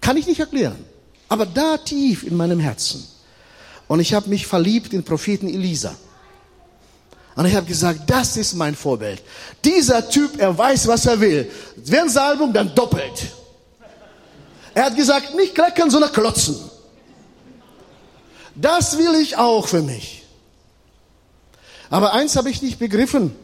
Kann 0.00 0.16
ich 0.16 0.26
nicht 0.26 0.40
erklären, 0.40 0.82
aber 1.28 1.46
da 1.46 1.76
tief 1.76 2.24
in 2.24 2.36
meinem 2.36 2.58
Herzen. 2.58 3.06
Und 3.90 3.98
ich 3.98 4.14
habe 4.14 4.28
mich 4.28 4.46
verliebt 4.46 4.92
in 4.92 5.02
Propheten 5.02 5.48
Elisa. 5.48 5.96
Und 7.34 7.46
ich 7.46 7.56
habe 7.56 7.66
gesagt, 7.66 8.02
das 8.06 8.36
ist 8.36 8.54
mein 8.54 8.76
Vorbild. 8.76 9.20
Dieser 9.64 10.08
Typ, 10.08 10.38
er 10.38 10.56
weiß, 10.56 10.86
was 10.86 11.06
er 11.06 11.18
will. 11.18 11.50
Wenn 11.74 12.08
Salbung, 12.08 12.52
dann 12.52 12.72
doppelt. 12.72 13.32
Er 14.74 14.84
hat 14.84 14.94
gesagt, 14.94 15.34
nicht 15.34 15.56
kleckern, 15.56 15.90
sondern 15.90 16.12
klotzen. 16.12 16.54
Das 18.54 18.96
will 18.96 19.16
ich 19.20 19.36
auch 19.36 19.66
für 19.66 19.82
mich. 19.82 20.22
Aber 21.90 22.12
eins 22.12 22.36
habe 22.36 22.48
ich 22.48 22.62
nicht 22.62 22.78
begriffen, 22.78 23.34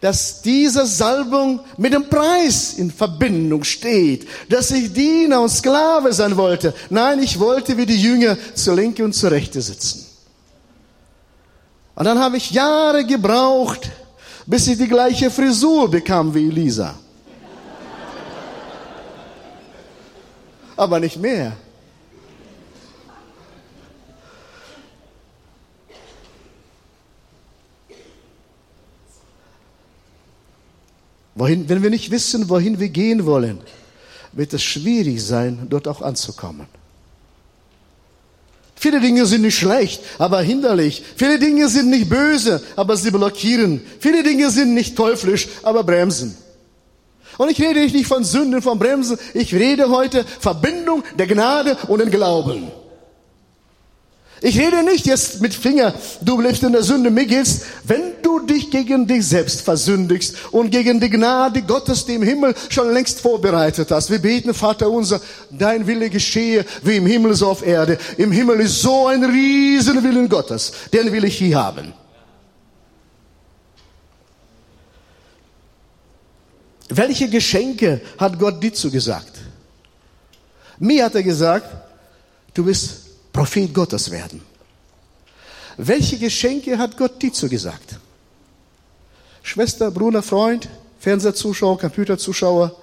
dass 0.00 0.42
diese 0.42 0.86
Salbung 0.86 1.60
mit 1.76 1.92
dem 1.92 2.08
Preis 2.08 2.74
in 2.74 2.90
Verbindung 2.90 3.64
steht, 3.64 4.26
dass 4.48 4.70
ich 4.70 4.92
Diener 4.92 5.40
und 5.40 5.48
Sklave 5.48 6.12
sein 6.12 6.36
wollte. 6.36 6.74
Nein, 6.90 7.22
ich 7.22 7.38
wollte 7.38 7.76
wie 7.76 7.86
die 7.86 8.00
Jünger 8.00 8.36
zur 8.54 8.76
Linke 8.76 9.04
und 9.04 9.14
zur 9.14 9.30
Rechte 9.30 9.60
sitzen. 9.60 10.06
Und 11.94 12.04
dann 12.04 12.18
habe 12.18 12.36
ich 12.36 12.50
Jahre 12.50 13.04
gebraucht, 13.06 13.90
bis 14.44 14.66
ich 14.68 14.76
die 14.76 14.88
gleiche 14.88 15.30
Frisur 15.30 15.90
bekam 15.90 16.34
wie 16.34 16.48
Elisa. 16.48 16.94
Aber 20.76 21.00
nicht 21.00 21.16
mehr. 21.16 21.56
Wohin, 31.36 31.68
wenn 31.68 31.82
wir 31.82 31.90
nicht 31.90 32.10
wissen, 32.10 32.48
wohin 32.48 32.80
wir 32.80 32.88
gehen 32.88 33.26
wollen, 33.26 33.60
wird 34.32 34.54
es 34.54 34.62
schwierig 34.62 35.22
sein, 35.22 35.66
dort 35.68 35.86
auch 35.86 36.00
anzukommen. 36.00 36.66
Viele 38.74 39.00
Dinge 39.00 39.24
sind 39.26 39.42
nicht 39.42 39.58
schlecht, 39.58 40.02
aber 40.18 40.40
hinderlich. 40.40 41.02
Viele 41.16 41.38
Dinge 41.38 41.68
sind 41.68 41.90
nicht 41.90 42.08
böse, 42.08 42.62
aber 42.74 42.96
sie 42.96 43.10
blockieren. 43.10 43.82
Viele 44.00 44.22
Dinge 44.22 44.50
sind 44.50 44.74
nicht 44.74 44.96
teuflisch, 44.96 45.48
aber 45.62 45.84
bremsen. 45.84 46.36
Und 47.38 47.50
ich 47.50 47.60
rede 47.60 47.80
nicht 47.80 48.06
von 48.06 48.24
Sünden, 48.24 48.62
von 48.62 48.78
Bremsen. 48.78 49.18
Ich 49.34 49.54
rede 49.54 49.90
heute 49.90 50.24
Verbindung 50.24 51.04
der 51.18 51.26
Gnade 51.26 51.76
und 51.88 51.98
den 52.00 52.10
Glauben. 52.10 52.70
Ich 54.42 54.58
rede 54.58 54.82
nicht 54.82 55.06
jetzt 55.06 55.40
mit 55.40 55.54
Finger, 55.54 55.94
du 56.20 56.38
lebst 56.40 56.62
in 56.62 56.72
der 56.72 56.82
Sünde. 56.82 57.10
Mir 57.10 57.24
geht's, 57.24 57.62
wenn 57.84 58.20
du 58.22 58.40
dich 58.40 58.70
gegen 58.70 59.06
dich 59.06 59.26
selbst 59.26 59.62
versündigst 59.62 60.36
und 60.52 60.70
gegen 60.70 61.00
die 61.00 61.08
Gnade 61.08 61.62
Gottes, 61.62 62.04
die 62.04 62.16
im 62.16 62.22
Himmel 62.22 62.54
schon 62.68 62.92
längst 62.92 63.20
vorbereitet 63.20 63.90
hast. 63.90 64.10
Wir 64.10 64.18
beten, 64.18 64.52
Vater 64.52 64.90
unser, 64.90 65.22
dein 65.50 65.86
Wille 65.86 66.10
geschehe, 66.10 66.66
wie 66.82 66.96
im 66.96 67.06
Himmel 67.06 67.34
so 67.34 67.48
auf 67.48 67.66
Erde. 67.66 67.96
Im 68.18 68.30
Himmel 68.30 68.60
ist 68.60 68.82
so 68.82 69.06
ein 69.06 69.24
Riesenwillen 69.24 70.28
Gottes. 70.28 70.70
Den 70.92 71.10
will 71.12 71.24
ich 71.24 71.38
hier 71.38 71.56
haben. 71.56 71.94
Welche 76.90 77.30
Geschenke 77.30 78.02
hat 78.18 78.38
Gott 78.38 78.62
dir 78.62 78.74
zugesagt? 78.74 79.32
Mir 80.78 81.06
hat 81.06 81.14
er 81.14 81.22
gesagt, 81.22 81.66
du 82.52 82.64
bist 82.64 83.05
Prophet 83.36 83.74
Gottes 83.74 84.10
werden. 84.10 84.40
Welche 85.76 86.18
Geschenke 86.18 86.78
hat 86.78 86.96
Gott 86.96 87.20
dir 87.20 87.30
zugesagt? 87.34 87.98
Schwester, 89.42 89.90
Bruder, 89.90 90.22
Freund, 90.22 90.70
Fernsehzuschauer, 90.98 91.78
Computerzuschauer, 91.78 92.74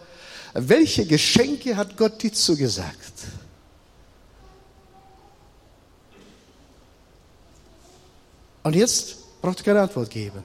welche 0.53 1.07
Geschenke 1.07 1.75
hat 1.75 1.97
Gott 1.97 2.21
dir 2.21 2.31
zugesagt? 2.31 3.13
Und 8.61 8.75
jetzt 8.75 9.41
braucht 9.41 9.59
ihr 9.59 9.65
keine 9.65 9.81
Antwort 9.81 10.11
geben. 10.11 10.43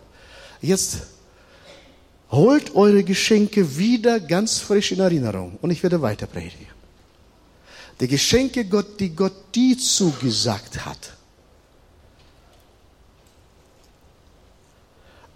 Jetzt 0.62 1.02
holt 2.30 2.74
eure 2.74 3.04
Geschenke 3.04 3.76
wieder 3.76 4.20
ganz 4.20 4.58
frisch 4.58 4.90
in 4.90 5.00
Erinnerung 5.00 5.58
und 5.60 5.70
ich 5.70 5.82
werde 5.82 6.00
weiter 6.00 6.26
predigen 6.26 6.77
die 8.00 8.08
Geschenke 8.08 8.64
Gott, 8.64 9.00
die 9.00 9.14
Gott 9.14 9.54
dir 9.54 9.76
zugesagt 9.76 10.84
hat. 10.84 11.14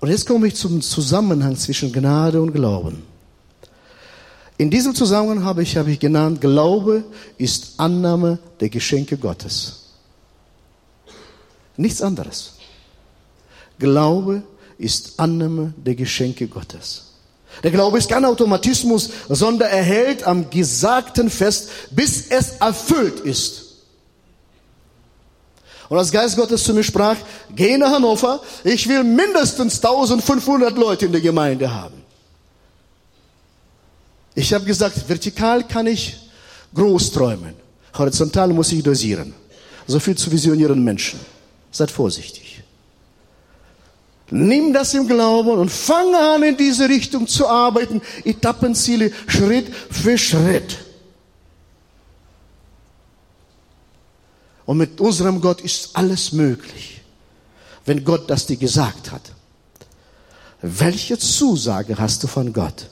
Und 0.00 0.08
jetzt 0.08 0.26
komme 0.26 0.48
ich 0.48 0.56
zum 0.56 0.80
Zusammenhang 0.80 1.56
zwischen 1.56 1.92
Gnade 1.92 2.42
und 2.42 2.52
Glauben. 2.52 3.04
In 4.58 4.70
diesem 4.70 4.94
Zusammenhang 4.94 5.44
habe 5.44 5.62
ich, 5.62 5.76
habe 5.76 5.90
ich 5.90 5.98
genannt, 5.98 6.40
Glaube 6.40 7.04
ist 7.38 7.74
Annahme 7.78 8.38
der 8.60 8.68
Geschenke 8.68 9.16
Gottes. 9.16 9.84
Nichts 11.76 12.02
anderes. 12.02 12.54
Glaube 13.78 14.42
ist 14.78 15.18
Annahme 15.18 15.72
der 15.76 15.94
Geschenke 15.94 16.46
Gottes. 16.48 17.11
Der 17.62 17.70
Glaube 17.70 17.98
ist 17.98 18.08
kein 18.08 18.24
Automatismus, 18.24 19.10
sondern 19.28 19.70
er 19.70 19.82
hält 19.82 20.24
am 20.24 20.50
Gesagten 20.50 21.30
fest, 21.30 21.68
bis 21.90 22.26
es 22.28 22.56
erfüllt 22.56 23.20
ist. 23.20 23.62
Und 25.88 25.98
als 25.98 26.10
Geist 26.10 26.36
Gottes 26.36 26.64
zu 26.64 26.72
mir 26.72 26.82
sprach, 26.82 27.16
geh 27.54 27.76
nach 27.76 27.92
Hannover, 27.92 28.40
ich 28.64 28.88
will 28.88 29.04
mindestens 29.04 29.76
1500 29.76 30.76
Leute 30.76 31.06
in 31.06 31.12
der 31.12 31.20
Gemeinde 31.20 31.72
haben. 31.72 32.02
Ich 34.34 34.52
habe 34.54 34.64
gesagt, 34.64 35.08
vertikal 35.08 35.62
kann 35.62 35.86
ich 35.86 36.16
groß 36.74 37.12
träumen, 37.12 37.54
horizontal 37.96 38.48
muss 38.48 38.72
ich 38.72 38.82
dosieren. 38.82 39.34
So 39.86 40.00
viel 40.00 40.16
zu 40.16 40.32
visionierenden 40.32 40.82
Menschen. 40.82 41.20
Seid 41.70 41.90
vorsichtig. 41.90 42.62
Nimm 44.34 44.72
das 44.72 44.94
im 44.94 45.06
Glauben 45.06 45.50
und 45.50 45.70
fang 45.70 46.14
an, 46.14 46.42
in 46.42 46.56
diese 46.56 46.88
Richtung 46.88 47.28
zu 47.28 47.46
arbeiten. 47.46 48.00
Etappenziele, 48.24 49.12
Schritt 49.26 49.66
für 49.90 50.16
Schritt. 50.16 50.78
Und 54.64 54.78
mit 54.78 54.98
unserem 55.02 55.42
Gott 55.42 55.60
ist 55.60 55.90
alles 55.94 56.32
möglich, 56.32 57.02
wenn 57.84 58.04
Gott 58.04 58.30
das 58.30 58.46
dir 58.46 58.56
gesagt 58.56 59.12
hat. 59.12 59.20
Welche 60.62 61.18
Zusage 61.18 61.98
hast 61.98 62.22
du 62.22 62.26
von 62.26 62.54
Gott? 62.54 62.88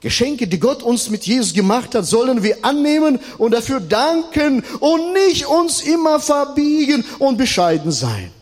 Geschenke, 0.00 0.46
die 0.46 0.60
Gott 0.60 0.82
uns 0.82 1.08
mit 1.08 1.24
Jesus 1.24 1.54
gemacht 1.54 1.94
hat, 1.94 2.04
sollen 2.04 2.42
wir 2.42 2.58
annehmen 2.62 3.18
und 3.38 3.52
dafür 3.52 3.80
danken 3.80 4.62
und 4.80 5.14
nicht 5.14 5.46
uns 5.46 5.80
immer 5.80 6.20
verbiegen 6.20 7.06
und 7.18 7.38
bescheiden 7.38 7.90
sein. 7.90 8.32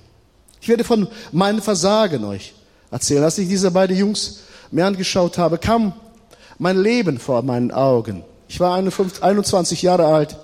Ich 0.66 0.68
werde 0.68 0.82
von 0.82 1.06
meinem 1.30 1.62
Versagen 1.62 2.24
euch 2.24 2.52
erzählen. 2.90 3.22
Als 3.22 3.38
ich 3.38 3.46
diese 3.46 3.70
beiden 3.70 3.96
Jungs 3.96 4.40
mir 4.72 4.84
angeschaut 4.84 5.38
habe, 5.38 5.58
kam 5.58 5.92
mein 6.58 6.82
Leben 6.82 7.20
vor 7.20 7.42
meinen 7.42 7.70
Augen. 7.70 8.24
Ich 8.48 8.58
war 8.58 8.74
21 8.74 9.82
Jahre 9.82 10.06
alt. 10.06 10.36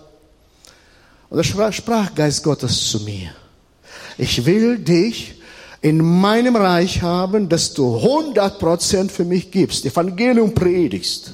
Und 1.28 1.38
da 1.38 1.72
sprach 1.72 2.14
Geist 2.14 2.44
Gottes 2.44 2.88
zu 2.88 3.00
mir. 3.00 3.30
Ich 4.16 4.46
will 4.46 4.78
dich 4.78 5.40
in 5.80 5.98
meinem 5.98 6.54
Reich 6.54 7.02
haben, 7.02 7.48
dass 7.48 7.74
du 7.74 7.96
100 7.96 8.60
Prozent 8.60 9.10
für 9.10 9.24
mich 9.24 9.50
gibst, 9.50 9.84
Evangelium 9.84 10.54
predigst. 10.54 11.32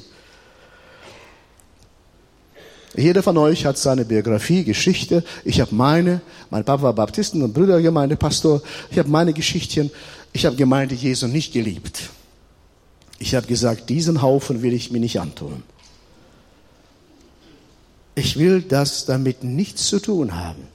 Jeder 2.98 3.22
von 3.22 3.36
euch 3.38 3.64
hat 3.64 3.78
seine 3.78 4.04
Biografie, 4.04 4.64
Geschichte. 4.64 5.22
Ich 5.44 5.60
habe 5.60 5.72
meine. 5.72 6.20
Mein 6.50 6.64
Papa 6.64 6.82
war 6.82 6.92
Baptisten- 6.92 7.42
und 7.42 7.54
Brüdergemeindepastor. 7.54 8.60
Ich 8.90 8.98
habe 8.98 9.08
meine 9.08 9.32
Geschichtchen. 9.32 9.92
Ich 10.32 10.44
habe 10.44 10.56
Gemeinde 10.56 10.96
Jesu 10.96 11.28
nicht 11.28 11.52
geliebt. 11.52 12.10
Ich 13.20 13.36
habe 13.36 13.46
gesagt, 13.46 13.88
diesen 13.88 14.20
Haufen 14.20 14.62
will 14.62 14.72
ich 14.72 14.90
mir 14.90 14.98
nicht 14.98 15.20
antun. 15.20 15.62
Ich 18.16 18.36
will 18.36 18.62
das 18.62 19.06
damit 19.06 19.44
nichts 19.44 19.86
zu 19.86 20.00
tun 20.00 20.34
haben. 20.34 20.66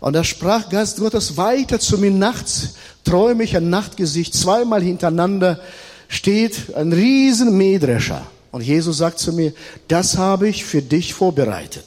Und 0.00 0.14
da 0.14 0.24
sprach 0.24 0.70
Geist 0.70 0.98
Gottes 0.98 1.36
weiter 1.36 1.78
zu 1.78 1.98
mir 1.98 2.10
nachts, 2.10 2.76
träume 3.04 3.44
ich 3.44 3.54
ein 3.58 3.68
Nachtgesicht, 3.68 4.32
zweimal 4.32 4.82
hintereinander 4.82 5.60
steht 6.08 6.74
ein 6.74 6.94
riesen 6.94 7.58
Mähdrescher. 7.58 8.26
Und 8.52 8.62
Jesus 8.62 8.98
sagt 8.98 9.18
zu 9.18 9.32
mir, 9.32 9.52
das 9.88 10.16
habe 10.16 10.48
ich 10.48 10.64
für 10.64 10.82
dich 10.82 11.14
vorbereitet. 11.14 11.86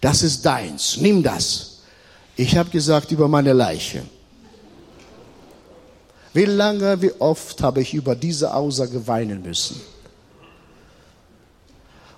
Das 0.00 0.22
ist 0.22 0.44
deins. 0.44 0.96
Nimm 0.98 1.22
das. 1.22 1.78
Ich 2.36 2.56
habe 2.56 2.70
gesagt 2.70 3.12
über 3.12 3.28
meine 3.28 3.52
Leiche. 3.52 4.02
Wie 6.32 6.46
lange, 6.46 7.00
wie 7.00 7.12
oft 7.20 7.62
habe 7.62 7.80
ich 7.80 7.94
über 7.94 8.16
diese 8.16 8.52
Aussage 8.52 9.06
weinen 9.06 9.42
müssen? 9.42 9.80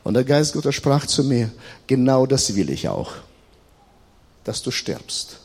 Und 0.02 0.14
der 0.14 0.24
Geist 0.24 0.54
Gottes 0.54 0.74
sprach 0.74 1.04
zu 1.06 1.22
mir, 1.24 1.50
genau 1.86 2.26
das 2.26 2.54
will 2.54 2.70
ich 2.70 2.88
auch, 2.88 3.12
dass 4.44 4.62
du 4.62 4.70
stirbst. 4.70 5.36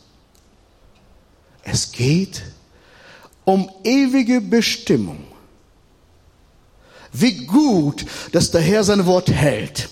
Es 1.63 1.91
geht 1.91 2.43
um 3.43 3.69
ewige 3.83 4.39
Bestimmung. 4.39 5.30
Wie 7.13 7.45
gut, 7.45 8.05
dass 8.31 8.51
der 8.51 8.61
Herr 8.61 8.83
sein 8.83 9.05
Wort 9.05 9.29
hält. 9.29 9.89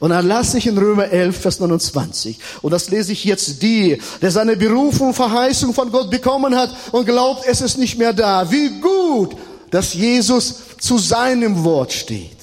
Und 0.00 0.10
dann 0.10 0.26
lasse 0.26 0.58
ich 0.58 0.66
in 0.66 0.78
Römer 0.78 1.06
11, 1.10 1.40
Vers 1.40 1.60
29. 1.60 2.38
Und 2.62 2.70
das 2.70 2.88
lese 2.88 3.12
ich 3.12 3.24
jetzt 3.24 3.62
dir, 3.62 3.98
der 4.22 4.30
seine 4.30 4.56
Berufung, 4.56 5.12
Verheißung 5.12 5.74
von 5.74 5.90
Gott 5.90 6.10
bekommen 6.10 6.56
hat 6.56 6.70
und 6.92 7.04
glaubt, 7.04 7.44
es 7.46 7.60
ist 7.60 7.78
nicht 7.78 7.98
mehr 7.98 8.12
da. 8.12 8.50
Wie 8.50 8.80
gut, 8.80 9.36
dass 9.70 9.94
Jesus 9.94 10.54
zu 10.78 10.98
seinem 10.98 11.64
Wort 11.64 11.92
steht. 11.92 12.36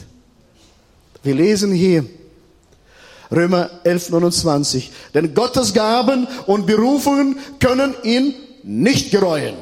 Wir 1.24 1.34
lesen 1.34 1.72
hier 1.72 2.06
Römer 3.32 3.70
11, 3.84 4.10
29. 4.10 4.92
Denn 5.14 5.34
Gottes 5.34 5.74
Gaben 5.74 6.28
und 6.46 6.66
Berufungen 6.66 7.40
können 7.60 7.96
ihn 8.04 8.36
nicht 8.64 9.12
gereuen. 9.12 9.56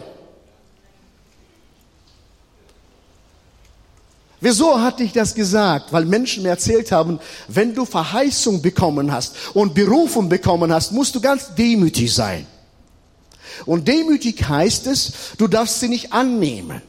Wieso 4.43 4.81
hatte 4.81 5.03
ich 5.03 5.13
das 5.13 5.33
gesagt? 5.33 5.93
Weil 5.93 6.03
Menschen 6.03 6.43
mir 6.43 6.49
erzählt 6.49 6.91
haben, 6.91 7.17
wenn 7.47 7.73
du 7.73 7.85
Verheißung 7.85 8.61
bekommen 8.61 9.09
hast 9.09 9.35
und 9.53 9.73
Berufung 9.73 10.27
bekommen 10.27 10.73
hast, 10.73 10.91
musst 10.91 11.15
du 11.15 11.21
ganz 11.21 11.55
demütig 11.55 12.13
sein. 12.13 12.45
Und 13.65 13.87
demütig 13.87 14.43
heißt 14.45 14.87
es, 14.87 15.13
du 15.37 15.47
darfst 15.47 15.79
sie 15.79 15.87
nicht 15.87 16.11
annehmen. 16.11 16.81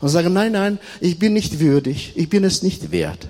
Und 0.00 0.08
sagen, 0.08 0.32
nein, 0.32 0.50
nein, 0.50 0.80
ich 1.00 1.16
bin 1.16 1.32
nicht 1.32 1.60
würdig, 1.60 2.12
ich 2.16 2.28
bin 2.28 2.42
es 2.42 2.64
nicht 2.64 2.90
wert. 2.90 3.28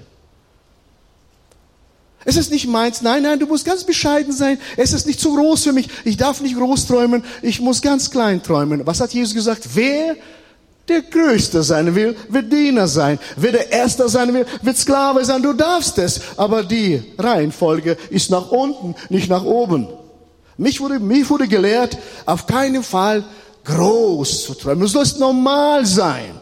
Es 2.25 2.37
ist 2.37 2.51
nicht 2.51 2.67
meins, 2.67 3.03
nein, 3.03 3.25
nein, 3.25 3.41
du 3.41 3.47
musst 3.47 3.67
ganz 3.67 3.85
bescheiden 3.85 4.33
sein, 4.33 4.59
es 4.79 4.95
ist 4.95 5.07
nicht 5.07 5.21
zu 5.21 5.35
groß 5.35 5.65
für 5.65 5.75
mich, 5.75 5.91
ich 6.07 6.17
darf 6.17 6.41
nicht 6.41 6.57
groß 6.57 6.87
träumen, 6.87 7.25
ich 7.43 7.61
muss 7.61 7.83
ganz 7.83 8.11
klein 8.11 8.43
träumen. 8.43 8.87
Was 8.87 9.01
hat 9.01 9.13
Jesus 9.13 9.35
gesagt? 9.35 9.69
Wer 9.75 10.17
der 10.91 11.03
Größte 11.03 11.63
sein 11.63 11.95
will, 11.95 12.17
wird 12.29 12.53
Diener 12.53 12.87
sein. 12.87 13.19
Wer 13.37 13.53
der 13.53 13.73
Erste 13.73 14.09
sein 14.09 14.35
will, 14.35 14.45
wird 14.63 14.77
Sklave 14.77 15.25
sein. 15.25 15.43
Du 15.43 15.55
darfst 15.55 15.97
es. 15.99 16.21
Aber 16.37 16.63
die 16.63 17.03
Reihenfolge 17.19 17.97
ist 18.11 18.31
nach 18.31 18.51
unten, 18.51 18.95
nicht 19.09 19.31
nach 19.31 19.45
oben. 19.45 19.89
Mich 20.59 20.81
wurde, 20.81 21.01
mich 21.01 21.31
wurde 21.31 21.49
gelehrt, 21.49 21.97
auf 22.27 22.47
keinen 22.47 22.83
Fall 22.83 23.25
groß 23.65 24.45
zu 24.45 24.55
träumen. 24.55 24.81
Du 24.81 24.87
sollst 24.87 25.19
normal 25.19 25.87
sein. 25.87 26.39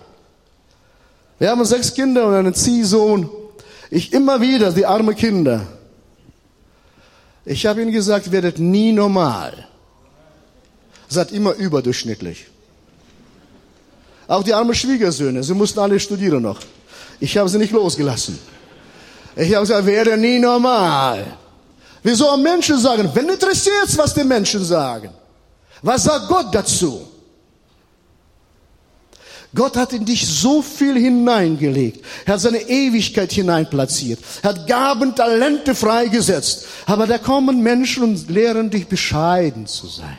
Wir 1.39 1.51
haben 1.51 1.65
sechs 1.65 1.95
Kinder 1.95 2.27
und 2.27 2.35
einen 2.35 2.55
Ziehsohn. 2.55 3.31
Ich 3.91 4.13
immer 4.13 4.41
wieder, 4.41 4.73
die 4.73 4.85
armen 4.85 5.15
Kinder. 5.15 5.67
Ich 7.45 7.65
habe 7.65 7.81
ihnen 7.81 7.93
gesagt, 7.93 8.33
werdet 8.33 8.59
nie 8.59 8.93
normal. 8.93 9.67
Seid 11.09 11.33
immer 11.33 11.55
überdurchschnittlich. 11.55 12.47
Auch 14.29 14.43
die 14.43 14.53
armen 14.53 14.75
Schwiegersöhne, 14.75 15.43
sie 15.43 15.55
mussten 15.55 15.81
alle 15.81 15.99
studieren 15.99 16.43
noch. 16.43 16.61
Ich 17.19 17.37
habe 17.39 17.49
sie 17.49 17.57
nicht 17.57 17.73
losgelassen. 17.73 18.39
Ich 19.35 19.55
habe 19.55 19.67
gesagt, 19.67 19.87
werde 19.87 20.19
nie 20.19 20.39
normal. 20.39 21.27
Wieso 22.03 22.37
Menschen 22.37 22.79
sagen? 22.79 23.11
Wenn 23.15 23.29
interessiert 23.29 23.97
was 23.97 24.13
die 24.13 24.25
Menschen 24.25 24.63
sagen. 24.63 25.11
Was 25.81 26.05
sagt 26.05 26.29
Gott 26.29 26.55
dazu? 26.55 27.09
Gott 29.55 29.77
hat 29.79 29.95
in 29.95 30.05
dich 30.05 30.27
so 30.27 30.61
viel 30.61 30.99
hineingelegt. 30.99 32.05
Er 32.27 32.35
hat 32.35 32.41
seine 32.41 32.61
Ewigkeit 32.69 33.33
hineinplatziert. 33.33 34.21
Er 34.43 34.51
hat 34.51 34.67
Gaben, 34.67 35.15
Talente 35.15 35.75
freigesetzt. 35.75 36.67
Aber 36.85 37.07
da 37.07 37.17
kommen 37.17 37.63
Menschen 37.63 38.03
und 38.03 38.29
lehren 38.29 38.69
dich 38.69 38.87
bescheiden 38.87 39.67
zu 39.67 39.87
sein 39.87 40.19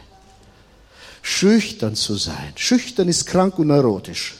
schüchtern 1.30 1.96
zu 1.96 2.16
sein. 2.16 2.54
Schüchtern 2.56 3.08
ist 3.08 3.26
krank 3.26 3.60
und 3.60 3.68
neurotisch. 3.68 4.36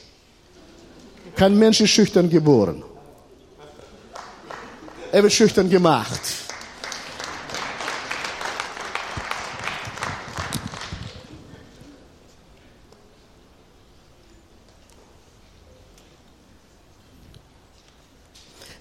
Kein 1.36 1.58
Mensch 1.58 1.80
ist 1.82 1.92
schüchtern 1.92 2.30
geboren. 2.30 2.84
Er 5.12 5.24
wird 5.24 5.32
schüchtern 5.32 5.70
gemacht. 5.70 6.20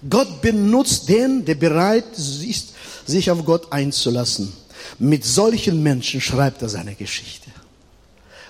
Gott 0.09 0.41
benutzt 0.41 1.07
den, 1.07 1.45
der 1.45 1.55
bereit 1.55 2.17
ist, 2.17 2.73
sich 3.05 3.29
auf 3.29 3.45
Gott 3.45 3.71
einzulassen. 3.71 4.51
Mit 4.97 5.23
solchen 5.23 5.83
Menschen 5.83 6.19
schreibt 6.19 6.61
er 6.63 6.69
seine 6.69 6.95
Geschichte 6.95 7.48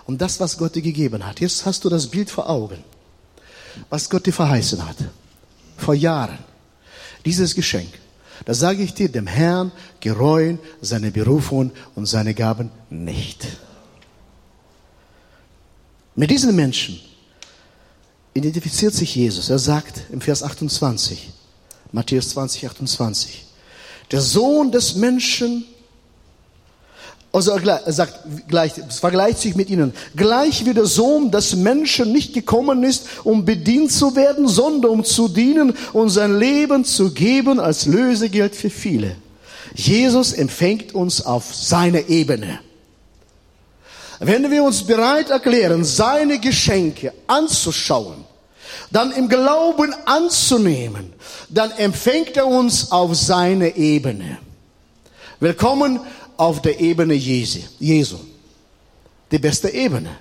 und 0.09 0.19
das, 0.19 0.39
was 0.39 0.57
Gott 0.57 0.73
dir 0.73 0.81
gegeben 0.81 1.23
hat. 1.23 1.39
Jetzt 1.39 1.67
hast 1.67 1.85
du 1.85 1.89
das 1.89 2.07
Bild 2.07 2.31
vor 2.31 2.49
Augen, 2.49 2.83
was 3.91 4.09
Gott 4.09 4.25
dir 4.25 4.33
verheißen 4.33 4.83
hat. 4.83 4.95
Vor 5.77 5.93
Jahren. 5.93 6.39
Dieses 7.25 7.53
Geschenk. 7.53 7.91
Da 8.43 8.55
sage 8.55 8.81
ich 8.81 8.95
dir, 8.95 9.09
dem 9.09 9.27
Herrn 9.27 9.71
gereuen 9.99 10.57
seine 10.81 11.11
Berufung 11.11 11.69
und 11.93 12.07
seine 12.07 12.33
Gaben 12.33 12.71
nicht. 12.89 13.45
Mit 16.15 16.31
diesen 16.31 16.55
Menschen 16.55 16.99
identifiziert 18.33 18.95
sich 18.95 19.13
Jesus. 19.13 19.51
Er 19.51 19.59
sagt 19.59 20.05
im 20.11 20.21
Vers 20.21 20.41
28, 20.41 21.29
Matthäus 21.91 22.29
20, 22.29 22.65
28, 22.65 23.45
der 24.09 24.21
Sohn 24.21 24.71
des 24.71 24.95
Menschen 24.95 25.65
also 27.31 27.51
er 27.51 27.93
sagt 27.93 28.19
gleich, 28.47 28.73
vergleicht 28.89 29.37
sich 29.39 29.55
mit 29.55 29.69
ihnen. 29.69 29.93
Gleich 30.15 30.65
wie 30.65 30.73
der 30.73 30.85
Sohn 30.85 31.29
des 31.29 31.55
Menschen 31.55 32.11
nicht 32.11 32.33
gekommen 32.33 32.83
ist, 32.83 33.05
um 33.23 33.45
bedient 33.45 33.91
zu 33.91 34.15
werden, 34.15 34.47
sondern 34.47 34.91
um 34.91 35.03
zu 35.03 35.27
dienen 35.27 35.75
und 35.93 36.09
sein 36.09 36.39
Leben 36.39 36.85
zu 36.85 37.11
geben 37.13 37.59
als 37.59 37.85
Lösegeld 37.85 38.55
für 38.55 38.71
viele. 38.71 39.15
Jesus 39.75 40.33
empfängt 40.33 40.95
uns 40.95 41.23
auf 41.23 41.53
seine 41.53 42.09
Ebene. 42.09 42.59
Wenn 44.19 44.49
wir 44.49 44.63
uns 44.63 44.83
bereit 44.83 45.29
erklären, 45.29 45.85
seine 45.85 46.39
Geschenke 46.39 47.13
anzuschauen, 47.27 48.25
dann 48.91 49.11
im 49.11 49.29
Glauben 49.29 49.93
anzunehmen, 50.05 51.13
dann 51.47 51.69
empfängt 51.71 52.35
er 52.35 52.47
uns 52.47 52.91
auf 52.91 53.15
seine 53.15 53.77
Ebene. 53.77 54.39
Willkommen 55.39 56.01
auf 56.39 56.61
der 56.61 56.79
Ebene 56.79 57.13
Jesu. 57.13 58.17
Die 59.31 59.39
beste 59.39 59.69
Ebene. 59.69 60.11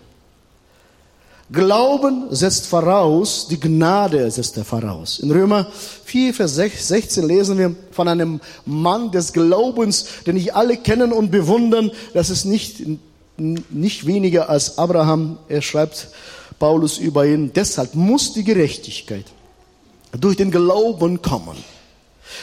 Glauben 1.50 2.26
setzt 2.34 2.66
voraus, 2.66 3.46
die 3.48 3.58
Gnade 3.58 4.28
setzt 4.30 4.56
er 4.58 4.64
voraus. 4.64 5.20
In 5.20 5.30
Römer 5.30 5.68
4, 6.04 6.34
Vers 6.34 6.56
16 6.56 7.26
lesen 7.26 7.56
wir 7.56 7.74
von 7.92 8.08
einem 8.08 8.40
Mann 8.66 9.12
des 9.12 9.32
Glaubens, 9.32 10.06
den 10.26 10.36
ich 10.36 10.54
alle 10.54 10.76
kennen 10.76 11.12
und 11.12 11.30
bewundern. 11.30 11.92
Das 12.12 12.30
ist 12.30 12.44
nicht, 12.44 12.82
nicht 13.36 14.04
weniger 14.04 14.50
als 14.50 14.76
Abraham. 14.76 15.38
Er 15.48 15.62
schreibt 15.62 16.08
Paulus 16.58 16.98
über 16.98 17.26
ihn. 17.26 17.52
Deshalb 17.54 17.94
muss 17.94 18.34
die 18.34 18.44
Gerechtigkeit 18.44 19.24
durch 20.20 20.36
den 20.36 20.50
Glauben 20.50 21.22
kommen 21.22 21.56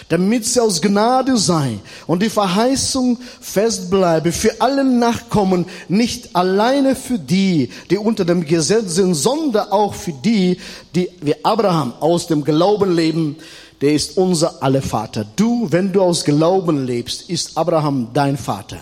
damit 0.09 0.45
sie 0.45 0.61
aus 0.61 0.81
Gnade 0.81 1.37
sei 1.37 1.79
und 2.07 2.21
die 2.21 2.29
Verheißung 2.29 3.17
festbleibe 3.41 4.31
für 4.31 4.61
alle 4.61 4.83
Nachkommen, 4.83 5.65
nicht 5.87 6.35
alleine 6.35 6.95
für 6.95 7.19
die, 7.19 7.69
die 7.89 7.97
unter 7.97 8.25
dem 8.25 8.45
Gesetz 8.45 8.95
sind, 8.95 9.13
sondern 9.13 9.71
auch 9.71 9.93
für 9.93 10.13
die, 10.13 10.57
die 10.93 11.09
wie 11.21 11.35
Abraham 11.43 11.93
aus 11.99 12.27
dem 12.27 12.43
Glauben 12.43 12.95
leben, 12.95 13.37
der 13.81 13.93
ist 13.93 14.17
unser 14.17 14.63
aller 14.63 14.81
Vater. 14.81 15.25
Du, 15.35 15.67
wenn 15.71 15.91
du 15.91 16.01
aus 16.01 16.23
Glauben 16.23 16.85
lebst, 16.85 17.29
ist 17.29 17.57
Abraham 17.57 18.09
dein 18.13 18.37
Vater. 18.37 18.77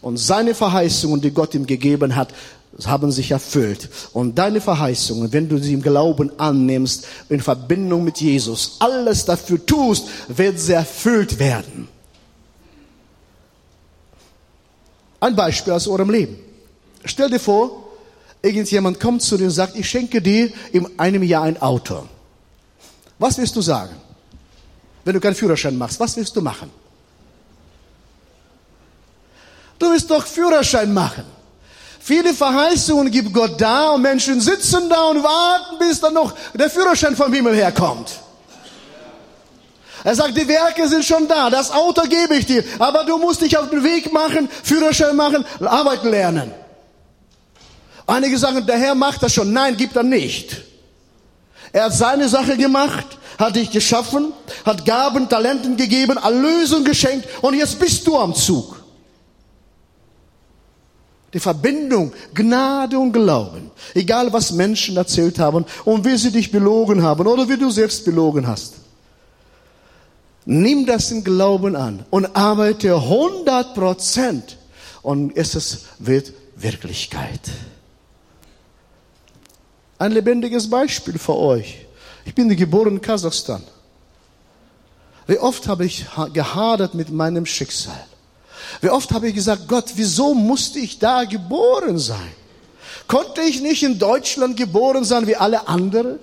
Und 0.00 0.18
seine 0.18 0.54
Verheißungen, 0.54 1.20
die 1.20 1.30
Gott 1.30 1.54
ihm 1.54 1.66
gegeben 1.66 2.16
hat, 2.16 2.28
haben 2.84 3.12
sich 3.12 3.30
erfüllt. 3.30 3.88
Und 4.12 4.36
deine 4.36 4.60
Verheißungen, 4.60 5.32
wenn 5.32 5.48
du 5.48 5.58
sie 5.58 5.74
im 5.74 5.82
Glauben 5.82 6.38
annimmst, 6.38 7.06
in 7.28 7.40
Verbindung 7.40 8.04
mit 8.04 8.20
Jesus, 8.20 8.76
alles 8.80 9.24
dafür 9.24 9.64
tust, 9.64 10.08
wird 10.28 10.58
sie 10.58 10.72
erfüllt 10.72 11.38
werden. 11.38 11.88
Ein 15.20 15.36
Beispiel 15.36 15.72
aus 15.72 15.88
eurem 15.88 16.10
Leben. 16.10 16.36
Stell 17.04 17.30
dir 17.30 17.40
vor, 17.40 17.84
irgendjemand 18.42 19.00
kommt 19.00 19.22
zu 19.22 19.36
dir 19.36 19.44
und 19.44 19.50
sagt, 19.50 19.76
ich 19.76 19.88
schenke 19.88 20.20
dir 20.20 20.50
in 20.72 20.98
einem 20.98 21.22
Jahr 21.22 21.44
ein 21.44 21.60
Auto. 21.62 22.06
Was 23.18 23.38
wirst 23.38 23.56
du 23.56 23.62
sagen? 23.62 23.94
Wenn 25.04 25.14
du 25.14 25.20
keinen 25.20 25.34
Führerschein 25.34 25.78
machst, 25.78 26.00
was 26.00 26.16
wirst 26.16 26.34
du 26.34 26.40
machen? 26.40 26.70
Du 29.78 29.90
wirst 29.92 30.10
doch 30.10 30.26
Führerschein 30.26 30.92
machen. 30.92 31.24
Viele 32.06 32.34
Verheißungen 32.34 33.10
gibt 33.10 33.32
Gott 33.32 33.58
da 33.58 33.92
und 33.92 34.02
Menschen 34.02 34.38
sitzen 34.38 34.90
da 34.90 35.04
und 35.04 35.22
warten, 35.22 35.78
bis 35.78 36.02
dann 36.02 36.12
noch 36.12 36.34
der 36.52 36.68
Führerschein 36.68 37.16
vom 37.16 37.32
Himmel 37.32 37.54
herkommt. 37.54 38.10
Er 40.04 40.14
sagt, 40.14 40.36
die 40.36 40.46
Werke 40.46 40.86
sind 40.86 41.02
schon 41.02 41.26
da, 41.26 41.48
das 41.48 41.70
Auto 41.70 42.02
gebe 42.02 42.34
ich 42.34 42.44
dir, 42.44 42.62
aber 42.78 43.04
du 43.04 43.16
musst 43.16 43.40
dich 43.40 43.56
auf 43.56 43.70
den 43.70 43.82
Weg 43.82 44.12
machen, 44.12 44.50
Führerschein 44.62 45.16
machen, 45.16 45.46
arbeiten 45.60 46.10
lernen. 46.10 46.52
Einige 48.06 48.36
sagen, 48.36 48.66
der 48.66 48.76
Herr 48.76 48.94
macht 48.94 49.22
das 49.22 49.32
schon. 49.32 49.54
Nein, 49.54 49.74
gibt 49.74 49.96
er 49.96 50.02
nicht. 50.02 50.58
Er 51.72 51.84
hat 51.84 51.94
seine 51.94 52.28
Sache 52.28 52.58
gemacht, 52.58 53.06
hat 53.38 53.56
dich 53.56 53.70
geschaffen, 53.70 54.34
hat 54.66 54.84
Gaben, 54.84 55.30
Talenten 55.30 55.78
gegeben, 55.78 56.18
Erlösung 56.18 56.84
geschenkt 56.84 57.26
und 57.40 57.54
jetzt 57.54 57.78
bist 57.78 58.06
du 58.06 58.18
am 58.18 58.34
Zug. 58.34 58.83
Die 61.34 61.40
Verbindung, 61.40 62.12
Gnade 62.32 62.98
und 62.98 63.12
Glauben. 63.12 63.70
Egal 63.92 64.32
was 64.32 64.52
Menschen 64.52 64.96
erzählt 64.96 65.38
haben 65.40 65.66
und 65.84 66.04
wie 66.04 66.16
sie 66.16 66.30
dich 66.30 66.50
belogen 66.50 67.02
haben 67.02 67.26
oder 67.26 67.48
wie 67.48 67.56
du 67.56 67.70
selbst 67.70 68.04
belogen 68.04 68.46
hast. 68.46 68.74
Nimm 70.46 70.86
das 70.86 71.10
im 71.10 71.24
Glauben 71.24 71.74
an 71.74 72.04
und 72.10 72.36
arbeite 72.36 72.94
100 72.94 73.74
Prozent 73.74 74.58
und 75.02 75.36
es 75.36 75.86
wird 75.98 76.32
Wirklichkeit. 76.54 77.40
Ein 79.98 80.12
lebendiges 80.12 80.70
Beispiel 80.70 81.18
für 81.18 81.36
euch. 81.36 81.86
Ich 82.24 82.34
bin 82.34 82.48
geboren 82.54 82.94
in 82.94 83.00
Kasachstan. 83.00 83.62
Wie 85.26 85.38
oft 85.38 85.66
habe 85.66 85.84
ich 85.84 86.06
gehadert 86.32 86.94
mit 86.94 87.10
meinem 87.10 87.46
Schicksal? 87.46 88.06
Wie 88.84 88.90
oft 88.90 89.12
habe 89.12 89.28
ich 89.28 89.34
gesagt, 89.34 89.66
Gott, 89.66 89.86
wieso 89.94 90.34
musste 90.34 90.78
ich 90.78 90.98
da 90.98 91.24
geboren 91.24 91.98
sein? 91.98 92.34
Konnte 93.08 93.40
ich 93.40 93.62
nicht 93.62 93.82
in 93.82 93.98
Deutschland 93.98 94.58
geboren 94.58 95.04
sein 95.04 95.26
wie 95.26 95.36
alle 95.36 95.66
anderen? 95.66 96.18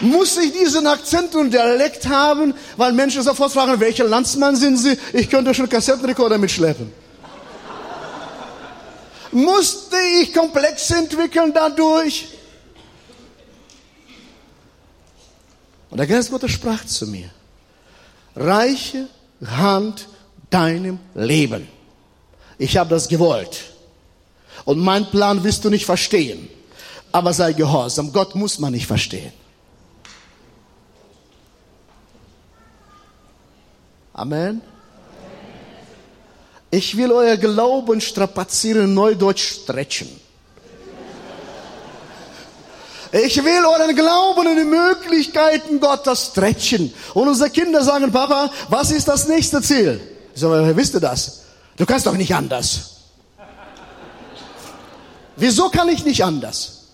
Muss 0.00 0.36
ich 0.38 0.52
diesen 0.52 0.88
Akzent 0.88 1.36
und 1.36 1.54
Dialekt 1.54 2.08
haben, 2.08 2.54
weil 2.76 2.92
Menschen 2.92 3.22
sofort 3.22 3.52
fragen, 3.52 3.78
welcher 3.78 4.02
Landsmann 4.02 4.56
sind 4.56 4.78
Sie? 4.78 4.98
Ich 5.12 5.30
könnte 5.30 5.54
schon 5.54 5.68
Kassettenrekorder 5.68 6.38
mitschleppen. 6.38 7.05
Musste 9.36 9.98
ich 10.22 10.32
Komplex 10.32 10.90
entwickeln 10.92 11.52
dadurch? 11.52 12.28
Und 15.90 15.98
der 15.98 16.06
Geist 16.06 16.30
Gottes 16.30 16.52
sprach 16.52 16.86
zu 16.86 17.06
mir, 17.06 17.28
reiche 18.34 19.08
Hand 19.44 20.08
deinem 20.48 20.98
Leben. 21.14 21.68
Ich 22.56 22.78
habe 22.78 22.88
das 22.88 23.08
gewollt. 23.08 23.64
Und 24.64 24.78
mein 24.78 25.04
Plan 25.10 25.44
wirst 25.44 25.66
du 25.66 25.68
nicht 25.68 25.84
verstehen. 25.84 26.48
Aber 27.12 27.34
sei 27.34 27.52
gehorsam. 27.52 28.14
Gott 28.14 28.34
muss 28.34 28.58
man 28.58 28.72
nicht 28.72 28.86
verstehen. 28.86 29.34
Amen. 34.14 34.62
Ich 36.76 36.94
will 36.94 37.10
euer 37.10 37.38
Glauben 37.38 38.02
strapazieren, 38.02 38.92
neudeutsch 38.92 39.62
stretchen. 39.62 40.10
Ich 43.12 43.42
will 43.42 43.64
euren 43.64 43.96
Glauben 43.96 44.46
und 44.46 44.56
die 44.58 44.64
Möglichkeiten 44.64 45.80
Gottes 45.80 46.32
stretchen. 46.32 46.92
Und 47.14 47.28
unsere 47.28 47.48
Kinder 47.48 47.82
sagen, 47.82 48.12
Papa, 48.12 48.50
was 48.68 48.90
ist 48.90 49.08
das 49.08 49.26
nächste 49.26 49.62
Ziel? 49.62 49.98
Ich 50.34 50.40
sage, 50.42 50.76
wisst 50.76 50.92
ihr 50.92 51.00
das? 51.00 51.44
Du 51.78 51.86
kannst 51.86 52.06
doch 52.06 52.12
nicht 52.14 52.34
anders. 52.34 52.96
Wieso 55.36 55.70
kann 55.70 55.88
ich 55.88 56.04
nicht 56.04 56.22
anders? 56.22 56.88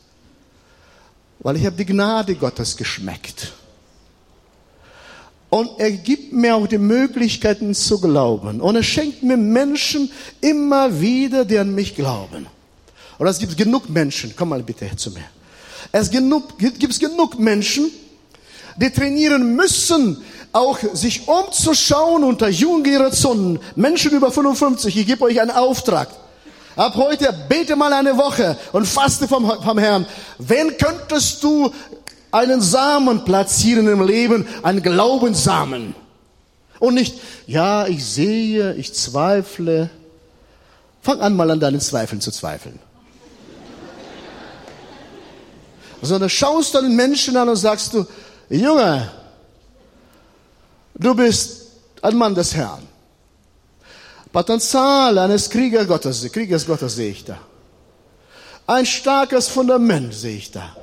Weil 1.41 1.57
ich 1.57 1.67
habe 1.67 1.75
die 1.75 1.87
Gnade 1.87 2.37
Gottes 2.37 2.77
geschmeckt. 2.77 3.53
Und 5.55 5.79
er 5.79 5.91
gibt 5.91 6.33
mir 6.33 6.57
auch 6.57 6.67
die 6.67 6.79
Möglichkeiten 6.79 7.75
zu 7.75 8.01
glauben. 8.01 8.63
Und 8.63 8.75
er 8.75 8.83
schenkt 8.83 9.23
mir 9.23 9.37
Menschen 9.37 10.11
immer 10.41 10.99
wieder, 10.99 11.45
die 11.45 11.59
an 11.59 11.75
mich 11.75 11.95
glauben. 11.95 12.47
Und 13.19 13.27
es 13.27 13.39
gibt 13.39 13.55
genug 13.59 13.91
Menschen, 13.91 14.33
komm 14.35 14.49
mal 14.49 14.63
bitte 14.63 14.97
zu 14.97 15.11
mir. 15.11 15.27
Es 15.93 16.11
gibt 16.11 16.99
genug 16.99 17.39
Menschen, 17.39 17.91
die 18.79 18.89
trainieren 18.89 19.55
müssen, 19.55 20.23
auch 20.53 20.79
sich 20.95 21.29
umzuschauen 21.29 22.25
unter 22.25 22.49
jungen 22.49 22.83
Generationen, 22.83 23.59
Menschen 23.77 24.13
über 24.13 24.33
55. 24.33 24.97
Ich 24.97 25.07
gebe 25.07 25.23
euch 25.23 25.39
einen 25.39 25.51
Auftrag. 25.51 26.09
Ab 26.77 26.95
heute 26.97 27.31
bete 27.51 27.77
mal 27.77 27.93
eine 27.93 28.17
Woche 28.17 28.57
und 28.73 28.87
faste 28.87 29.29
vom, 29.29 29.53
vom 29.63 29.77
Herrn. 29.77 30.07
Wen 30.39 30.79
könntest 30.79 31.45
du 31.45 31.71
einen 32.33 32.61
Samen 32.61 33.25
platzieren 33.25 33.87
im 33.87 34.05
Leben, 34.05 34.47
einen 34.63 34.83
Glaubenssamen. 34.83 35.95
Und 36.81 36.95
nicht, 36.95 37.21
ja, 37.47 37.87
ich 37.87 38.05
sehe, 38.05 38.75
ich 38.75 38.93
zweifle. 38.93 39.91
Fang 41.01 41.21
an 41.21 41.37
mal 41.37 41.51
an 41.51 41.61
deinen 41.61 41.81
Zweifeln 41.81 42.21
zu 42.21 42.33
zweifeln. 42.33 42.81
Sondern 46.01 46.29
schaust 46.29 46.75
dann 46.75 46.85
den 46.85 46.97
Menschen 46.97 47.37
an 47.37 47.49
und 47.49 47.57
sagst 47.57 47.95
du, 47.95 48.05
Junge, 48.49 49.09
du 50.95 51.15
bist 51.15 51.69
ein 52.01 52.17
Mann 52.17 52.35
des 52.35 52.55
Herrn. 52.55 52.83
Potenzial 54.33 55.19
eines 55.19 55.49
Kriegers 55.51 55.87
Gottes, 55.87 56.33
Kriegers 56.33 56.67
Gottes 56.67 56.97
sehe 56.97 57.11
ich 57.11 57.25
da. 57.25 57.39
Ein 58.67 58.87
starkes 58.87 59.49
Fundament 59.49 60.15
sehe 60.15 60.37
ich 60.37 60.51
da. 60.51 60.75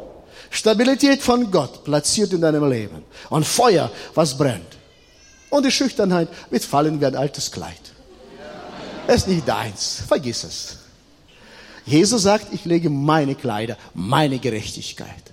Stabilität 0.49 1.21
von 1.21 1.51
Gott 1.51 1.83
platziert 1.83 2.33
in 2.33 2.41
deinem 2.41 2.69
Leben. 2.69 3.03
Und 3.29 3.45
Feuer, 3.45 3.91
was 4.15 4.37
brennt. 4.37 4.77
Und 5.49 5.65
die 5.65 5.71
Schüchternheit 5.71 6.29
wird 6.49 6.63
fallen 6.63 6.99
wie 6.99 7.05
ein 7.05 7.15
altes 7.15 7.51
Kleid. 7.51 7.93
Es 9.07 9.21
ist 9.21 9.27
nicht 9.27 9.47
deins. 9.47 10.03
Vergiss 10.07 10.43
es. 10.43 10.77
Jesus 11.85 12.23
sagt, 12.23 12.53
ich 12.53 12.65
lege 12.65 12.89
meine 12.89 13.33
Kleider, 13.33 13.77
meine 13.93 14.37
Gerechtigkeit 14.37 15.23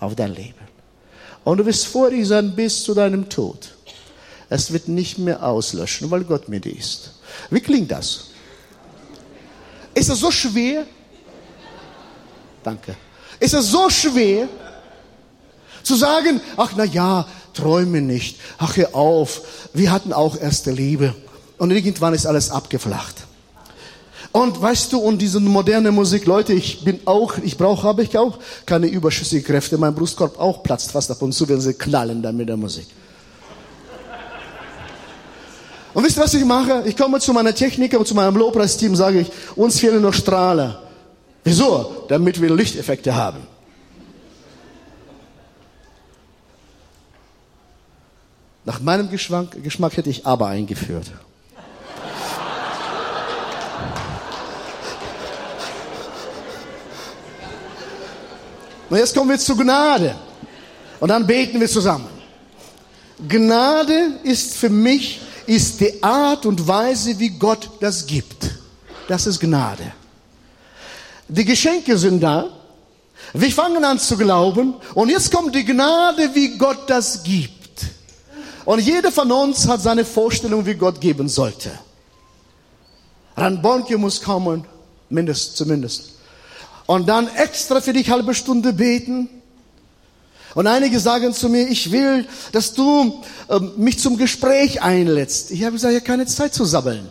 auf 0.00 0.16
dein 0.16 0.34
Leben. 0.34 0.54
Und 1.44 1.58
du 1.58 1.66
wirst 1.66 1.86
vor 1.86 2.10
sein 2.24 2.56
bis 2.56 2.82
zu 2.82 2.94
deinem 2.94 3.28
Tod. 3.28 3.74
Es 4.48 4.72
wird 4.72 4.88
nicht 4.88 5.18
mehr 5.18 5.42
auslöschen, 5.42 6.10
weil 6.10 6.24
Gott 6.24 6.48
mit 6.48 6.64
dir 6.64 6.76
ist. 6.76 7.12
Wie 7.50 7.60
klingt 7.60 7.90
das? 7.90 8.30
Ist 9.94 10.10
es 10.10 10.18
so 10.18 10.30
schwer? 10.30 10.86
Danke. 12.62 12.96
Ist 13.44 13.52
es 13.52 13.70
so 13.70 13.90
schwer 13.90 14.48
zu 15.82 15.96
sagen, 15.96 16.40
ach 16.56 16.72
na 16.76 16.84
ja, 16.84 17.26
träume 17.52 18.00
nicht, 18.00 18.38
ach 18.56 18.78
hör 18.78 18.94
auf, 18.94 19.42
wir 19.74 19.92
hatten 19.92 20.14
auch 20.14 20.40
erste 20.40 20.70
Liebe 20.70 21.14
und 21.58 21.70
irgendwann 21.70 22.14
ist 22.14 22.24
alles 22.24 22.50
abgeflacht. 22.50 23.16
Und 24.32 24.62
weißt 24.62 24.94
du, 24.94 24.98
und 24.98 25.18
diese 25.20 25.40
moderne 25.40 25.92
Musik, 25.92 26.24
Leute, 26.24 26.54
ich 26.54 26.84
bin 26.84 27.00
auch, 27.04 27.36
ich 27.36 27.58
brauche, 27.58 27.86
habe 27.86 28.02
ich 28.02 28.16
auch 28.16 28.38
keine 28.64 28.86
überschüssige 28.86 29.42
Kräfte. 29.42 29.76
Mein 29.76 29.94
Brustkorb 29.94 30.40
auch 30.40 30.62
platzt 30.62 30.92
fast 30.92 31.10
ab 31.10 31.20
und 31.20 31.32
zu, 31.32 31.46
wenn 31.46 31.60
sie 31.60 31.74
knallen 31.74 32.22
dann 32.22 32.38
mit 32.38 32.48
der 32.48 32.56
Musik. 32.56 32.86
Und 35.92 36.02
wisst 36.02 36.16
ihr, 36.16 36.22
was 36.22 36.32
ich 36.32 36.46
mache? 36.46 36.84
Ich 36.86 36.96
komme 36.96 37.20
zu 37.20 37.34
meiner 37.34 37.54
Techniker 37.54 38.02
zu 38.06 38.14
meinem 38.14 38.36
Lobpreisteam, 38.38 38.96
sage 38.96 39.20
ich, 39.20 39.30
uns 39.54 39.80
fehlen 39.80 40.00
noch 40.00 40.14
Strahler. 40.14 40.83
Wieso? 41.44 42.06
Damit 42.08 42.40
wir 42.40 42.52
Lichteffekte 42.54 43.14
haben. 43.14 43.46
Nach 48.64 48.80
meinem 48.80 49.10
Geschmack, 49.10 49.62
Geschmack 49.62 49.96
hätte 49.98 50.08
ich 50.08 50.26
aber 50.26 50.48
eingeführt. 50.48 51.12
Und 58.88 58.96
jetzt 58.96 59.14
kommen 59.14 59.30
wir 59.30 59.38
zu 59.38 59.54
Gnade. 59.54 60.14
Und 61.00 61.08
dann 61.08 61.26
beten 61.26 61.60
wir 61.60 61.68
zusammen. 61.68 62.08
Gnade 63.28 64.18
ist 64.22 64.56
für 64.56 64.70
mich, 64.70 65.20
ist 65.46 65.80
die 65.80 66.02
Art 66.02 66.46
und 66.46 66.66
Weise, 66.66 67.18
wie 67.18 67.30
Gott 67.30 67.68
das 67.80 68.06
gibt. 68.06 68.50
Das 69.08 69.26
ist 69.26 69.40
Gnade. 69.40 69.92
Die 71.28 71.44
Geschenke 71.44 71.96
sind 71.96 72.20
da. 72.20 72.50
Wir 73.32 73.50
fangen 73.50 73.84
an 73.84 73.98
zu 73.98 74.16
glauben. 74.16 74.74
Und 74.94 75.08
jetzt 75.08 75.32
kommt 75.32 75.54
die 75.54 75.64
Gnade, 75.64 76.34
wie 76.34 76.58
Gott 76.58 76.88
das 76.88 77.22
gibt. 77.22 77.54
Und 78.64 78.80
jeder 78.80 79.12
von 79.12 79.30
uns 79.30 79.66
hat 79.68 79.82
seine 79.82 80.04
Vorstellung, 80.04 80.64
wie 80.64 80.74
Gott 80.74 81.00
geben 81.00 81.28
sollte. 81.28 81.70
Ranbonke 83.36 83.98
muss 83.98 84.22
kommen, 84.22 84.64
mindestens, 85.10 85.56
zumindest. 85.56 86.12
Und 86.86 87.08
dann 87.08 87.28
extra 87.34 87.80
für 87.80 87.92
dich 87.92 88.10
halbe 88.10 88.34
Stunde 88.34 88.72
beten. 88.72 89.28
Und 90.54 90.66
einige 90.66 91.00
sagen 91.00 91.32
zu 91.32 91.48
mir, 91.48 91.68
ich 91.68 91.90
will, 91.90 92.26
dass 92.52 92.74
du 92.74 93.22
äh, 93.48 93.58
mich 93.76 93.98
zum 93.98 94.16
Gespräch 94.16 94.82
einlädst. 94.82 95.50
Ich 95.50 95.62
habe 95.64 95.72
gesagt, 95.72 95.92
ich 95.92 96.00
habe 96.00 96.06
keine 96.06 96.26
Zeit 96.26 96.54
zu 96.54 96.64
sabbeln. 96.64 97.08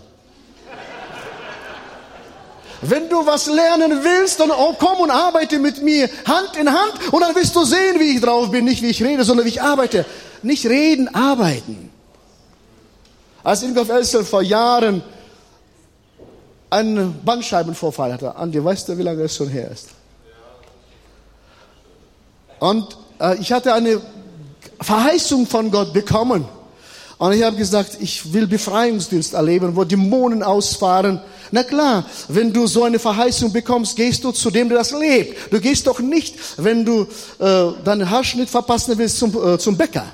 Wenn 2.86 3.10
du 3.10 3.26
was 3.26 3.48
lernen 3.48 4.04
willst, 4.04 4.40
dann 4.40 4.52
komm 4.78 5.00
und 5.00 5.12
arbeite 5.12 5.60
mit 5.60 5.82
mir 5.82 6.10
Hand 6.26 6.58
in 6.60 6.70
Hand 6.70 7.12
und 7.12 7.22
dann 7.22 7.34
wirst 7.36 7.56
du 7.56 7.64
sehen, 7.64 8.00
wie 8.00 8.16
ich 8.16 8.22
drauf 8.22 8.52
bin. 8.52 8.66
Nicht 8.66 8.82
wie 8.82 8.90
ich 8.90 9.02
rede, 9.02 9.24
sondern 9.24 9.46
wie 9.46 9.50
ich 9.50 9.62
arbeite. 9.62 10.06
Nicht 10.42 10.66
reden, 10.66 11.14
arbeiten. 11.14 11.90
Als 13.44 13.64
Ingolf 13.64 13.90
Elsel 13.90 14.26
vor 14.26 14.42
Jahren 14.42 15.04
einen 16.70 17.24
Bandscheibenvorfall 17.24 18.14
hatte, 18.14 18.36
Andi, 18.36 18.64
weißt 18.64 18.90
du, 18.90 18.98
wie 18.98 19.04
lange 19.04 19.24
es 19.24 19.36
schon 19.36 19.48
her 19.48 19.70
ist? 19.72 19.90
Und 22.60 22.98
äh, 23.20 23.38
ich 23.40 23.52
hatte 23.52 23.74
eine 23.74 24.02
Verheißung 24.82 25.48
von 25.48 25.72
Gott 25.72 25.94
bekommen. 25.94 26.48
Und 27.18 27.34
ich 27.34 27.44
habe 27.44 27.56
gesagt, 27.56 27.98
ich 28.00 28.34
will 28.34 28.48
Befreiungsdienst 28.48 29.34
erleben, 29.34 29.76
wo 29.76 29.84
Dämonen 29.84 30.44
ausfahren. 30.44 31.22
Na 31.52 31.64
klar, 31.64 32.06
wenn 32.28 32.52
du 32.52 32.66
so 32.68 32.84
eine 32.84 33.00
Verheißung 33.00 33.54
bekommst, 33.54 33.96
gehst 33.96 34.24
du 34.24 34.32
zu 34.32 34.50
dem, 34.50 34.70
der 34.70 34.80
das 34.80 34.92
lebt. 34.92 35.54
Du 35.54 35.60
gehst 35.60 35.86
doch 35.88 36.00
nicht, 36.00 36.36
wenn 36.58 36.84
du 36.84 37.08
äh, 37.40 37.72
deinen 37.84 38.10
Haarschnitt 38.10 38.50
verpassen 38.50 38.98
willst, 38.98 39.20
zum, 39.20 39.54
äh, 39.54 39.58
zum 39.58 39.78
Bäcker. 39.78 40.06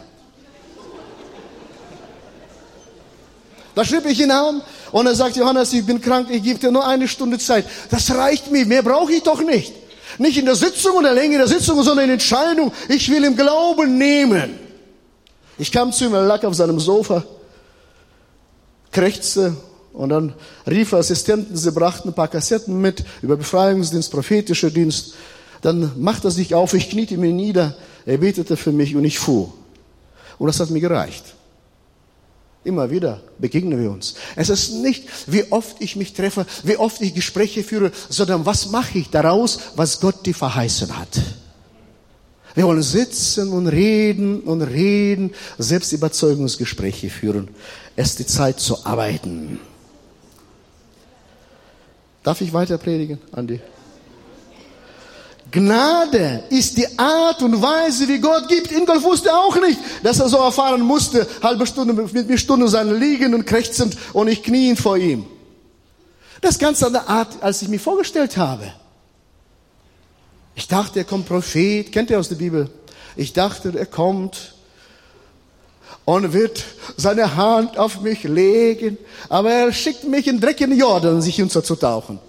Da 3.74 3.86
schrieb 3.86 4.06
ich 4.06 4.20
ihn 4.20 4.32
an 4.32 4.62
und 4.92 5.06
er 5.06 5.16
sagt, 5.16 5.38
Johannes, 5.38 5.72
ich 5.72 5.86
bin 5.86 6.02
krank, 6.02 6.28
ich 6.30 6.44
gebe 6.44 6.60
dir 6.60 6.72
nur 6.72 6.86
eine 6.86 7.08
Stunde 7.08 7.40
Zeit. 7.40 7.66
Das 7.90 8.14
reicht 8.14 8.52
mir, 8.52 8.66
mehr 8.66 8.84
brauche 8.84 9.14
ich 9.14 9.24
doch 9.24 9.42
nicht. 9.42 9.74
Nicht 10.18 10.38
in 10.38 10.46
der 10.46 10.56
Sitzung 10.56 10.98
und 10.98 11.04
der 11.04 11.14
Länge 11.14 11.38
der 11.38 11.48
Sitzung, 11.48 11.82
sondern 11.82 12.06
in 12.06 12.12
Entscheidung. 12.12 12.74
Ich 12.90 13.10
will 13.10 13.24
im 13.24 13.38
Glauben 13.38 13.98
nehmen. 13.98 14.69
Ich 15.60 15.74
kam 15.74 15.92
zu 15.92 16.06
ihm, 16.06 16.14
er 16.14 16.24
lag 16.24 16.44
auf 16.46 16.56
seinem 16.56 16.80
Sofa, 16.80 17.24
krächzte 18.92 19.56
und 19.92 20.10
dann 20.10 20.34
rief 20.66 20.94
Assistenten, 20.94 21.58
sie 21.58 21.72
brachten 21.74 22.08
ein 22.10 22.16
paar 22.16 22.30
Kassetten 22.30 22.80
mit 22.80 23.04
über 23.22 23.36
Befreiungsdienst, 23.36 24.10
prophetischer 24.10 24.72
Dienst. 24.72 25.16
Dann 25.62 25.92
machte 26.02 26.30
er 26.30 26.32
sich 26.32 26.56
auf, 26.56 26.74
ich 26.74 26.90
kniete 26.90 27.18
mir 27.18 27.34
nieder, 27.34 27.76
er 28.06 28.20
betete 28.20 28.56
für 28.56 28.72
mich 28.72 28.96
und 28.96 29.04
ich 29.04 29.20
fuhr. 29.20 29.54
Und 30.38 30.48
das 30.48 30.62
hat 30.62 30.70
mir 30.70 30.80
gereicht. 30.80 31.36
Immer 32.64 32.90
wieder 32.90 33.22
begegnen 33.38 33.82
wir 33.82 33.92
uns. 33.92 34.16
Es 34.38 34.48
ist 34.50 34.76
nicht, 34.76 35.04
wie 35.28 35.52
oft 35.52 35.82
ich 35.82 35.98
mich 35.98 36.14
treffe, 36.14 36.46
wie 36.64 36.78
oft 36.78 37.02
ich 37.02 37.14
Gespräche 37.14 37.64
führe, 37.64 37.92
sondern 38.08 38.46
was 38.46 38.70
mache 38.70 39.00
ich 39.00 39.10
daraus, 39.10 39.60
was 39.76 40.00
Gott 40.00 40.26
dir 40.26 40.36
verheißen 40.36 40.98
hat. 40.98 41.20
Wir 42.56 42.66
wollen 42.66 42.82
sitzen 42.82 43.52
und 43.52 43.68
reden 43.68 44.42
und 44.42 44.62
reden, 44.62 45.34
selbst 45.58 45.92
Überzeugungsgespräche 45.92 47.10
führen. 47.10 47.50
Es 47.96 48.12
ist 48.12 48.20
die 48.20 48.26
Zeit 48.26 48.60
zu 48.60 48.86
arbeiten. 48.86 49.60
Darf 52.24 52.42
ich 52.42 52.52
weiter 52.52 52.78
predigen, 52.78 53.20
Andi? 53.32 53.62
Gnade 55.52 56.44
ist 56.50 56.78
die 56.78 57.00
Art 57.00 57.42
und 57.42 57.60
Weise, 57.62 58.08
wie 58.08 58.20
Gott 58.20 58.48
gibt. 58.48 58.72
Ingolf 58.72 59.04
wusste 59.04 59.34
auch 59.34 59.60
nicht, 59.60 59.80
dass 60.04 60.20
er 60.20 60.30
so 60.30 60.38
erfahren 60.38 60.82
musste. 60.82 61.26
Halbe 61.42 61.66
Stunde 61.66 61.94
mit 61.94 62.30
mir 62.30 62.38
Stunden 62.38 62.68
sein 62.68 63.00
liegen 63.00 63.34
und 63.34 63.46
krächzend 63.46 63.98
und 64.14 64.28
ich 64.28 64.44
knien 64.44 64.76
vor 64.76 64.98
ihm. 64.98 65.26
Das 66.42 66.60
ganz 66.60 66.84
andere 66.84 67.08
Art, 67.08 67.42
als 67.42 67.62
ich 67.62 67.68
mir 67.68 67.80
vorgestellt 67.80 68.38
habe. 68.38 68.72
Ich 70.60 70.68
dachte, 70.68 71.00
er 71.00 71.06
kommt 71.06 71.26
Prophet. 71.26 71.90
Kennt 71.90 72.10
ihr 72.10 72.20
aus 72.20 72.28
der 72.28 72.36
Bibel? 72.36 72.70
Ich 73.16 73.32
dachte, 73.32 73.72
er 73.80 73.86
kommt 73.86 74.56
und 76.04 76.34
wird 76.34 76.66
seine 76.98 77.38
Hand 77.38 77.78
auf 77.78 78.02
mich 78.02 78.24
legen. 78.24 78.98
Aber 79.30 79.50
er 79.52 79.72
schickt 79.72 80.04
mich 80.04 80.28
in 80.28 80.42
Dreck 80.42 80.60
in 80.60 80.78
Jordan, 80.78 81.22
sich 81.22 81.42
unterzutauchen. 81.42 82.20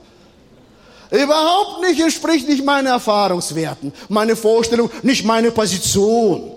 Überhaupt 1.10 1.80
nicht 1.80 2.00
entspricht 2.00 2.48
nicht 2.48 2.64
meinen 2.64 2.86
Erfahrungswerten, 2.86 3.92
meine 4.08 4.36
Vorstellung, 4.36 4.92
nicht 5.02 5.24
meine 5.24 5.50
Position. 5.50 6.52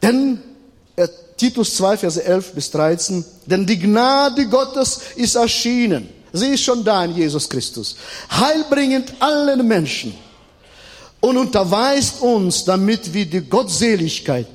Denn 0.00 0.40
äh, 0.94 1.08
Titus 1.36 1.74
2, 1.74 1.96
Verse 1.96 2.22
11 2.22 2.52
bis 2.52 2.70
13, 2.70 3.24
denn 3.46 3.66
die 3.66 3.80
Gnade 3.80 4.46
Gottes 4.46 5.00
ist 5.16 5.34
erschienen 5.34 6.17
Sie 6.32 6.48
ist 6.48 6.62
schon 6.62 6.84
da 6.84 7.04
in 7.04 7.14
Jesus 7.16 7.48
Christus. 7.48 7.96
Heilbringend 8.30 9.14
allen 9.20 9.66
Menschen 9.66 10.14
und 11.20 11.36
unterweist 11.36 12.22
uns, 12.22 12.64
damit 12.64 13.12
wir 13.12 13.26
die 13.26 13.40
Gottseligkeit 13.40 14.46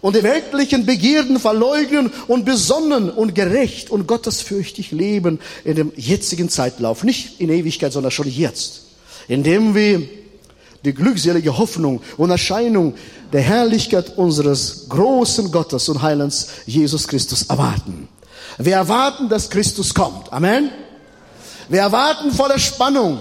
und 0.00 0.16
die 0.16 0.22
weltlichen 0.22 0.84
Begierden 0.84 1.38
verleugnen 1.38 2.12
und 2.26 2.44
besonnen 2.44 3.08
und 3.08 3.34
gerecht 3.34 3.90
und 3.90 4.06
gottesfürchtig 4.06 4.90
leben 4.90 5.40
in 5.64 5.76
dem 5.76 5.92
jetzigen 5.96 6.48
Zeitlauf. 6.48 7.04
Nicht 7.04 7.40
in 7.40 7.50
Ewigkeit, 7.50 7.92
sondern 7.92 8.10
schon 8.10 8.28
jetzt. 8.28 8.82
Indem 9.28 9.74
wir 9.74 10.02
die 10.84 10.92
glückselige 10.92 11.56
Hoffnung 11.56 12.02
und 12.16 12.30
Erscheinung 12.30 12.94
der 13.32 13.42
Herrlichkeit 13.42 14.18
unseres 14.18 14.86
großen 14.88 15.52
Gottes 15.52 15.88
und 15.88 16.02
Heilands 16.02 16.48
Jesus 16.66 17.06
Christus 17.06 17.44
erwarten. 17.44 18.08
Wir 18.58 18.74
erwarten, 18.74 19.28
dass 19.28 19.48
Christus 19.48 19.94
kommt. 19.94 20.32
Amen. 20.32 20.70
Wir 21.72 21.80
erwarten 21.80 22.30
voller 22.30 22.58
Spannung, 22.58 23.18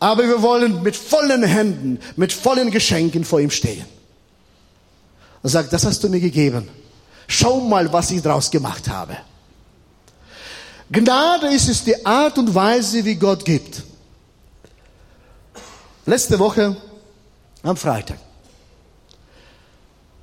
aber 0.00 0.22
wir 0.22 0.40
wollen 0.40 0.82
mit 0.82 0.96
vollen 0.96 1.42
Händen, 1.42 2.00
mit 2.16 2.32
vollen 2.32 2.70
Geschenken 2.70 3.22
vor 3.22 3.38
ihm 3.38 3.50
stehen. 3.50 3.84
Und 5.42 5.50
sagt, 5.50 5.70
das 5.74 5.84
hast 5.84 6.02
du 6.02 6.08
mir 6.08 6.18
gegeben. 6.18 6.70
Schau 7.28 7.60
mal, 7.60 7.92
was 7.92 8.10
ich 8.10 8.22
daraus 8.22 8.50
gemacht 8.50 8.88
habe. 8.88 9.18
Gnade 10.90 11.48
ist 11.48 11.68
es 11.68 11.84
die 11.84 12.06
Art 12.06 12.38
und 12.38 12.54
Weise, 12.54 13.04
wie 13.04 13.16
Gott 13.16 13.44
gibt. 13.44 13.82
Letzte 16.06 16.38
Woche 16.38 16.74
am 17.62 17.76
Freitag 17.76 18.16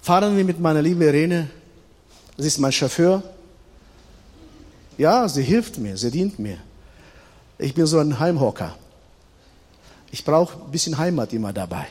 fahren 0.01 0.35
wir 0.35 0.43
mit 0.43 0.59
meiner 0.59 0.81
lieben 0.81 1.03
Irene. 1.03 1.51
Sie 2.35 2.47
ist 2.47 2.57
mein 2.57 2.71
Chauffeur. 2.71 3.21
Ja, 4.97 5.29
sie 5.29 5.43
hilft 5.43 5.77
mir, 5.77 5.95
sie 5.97 6.09
dient 6.09 6.39
mir. 6.39 6.57
Ich 7.61 7.73
bin 7.73 7.85
so 7.85 7.99
ein 7.99 8.17
Heimhocker. 8.17 8.73
Ich 10.11 10.23
brauche 10.23 10.57
ein 10.57 10.71
bisschen 10.71 10.97
Heimat 10.97 11.33
immer 11.33 11.51
dabei. 11.51 11.87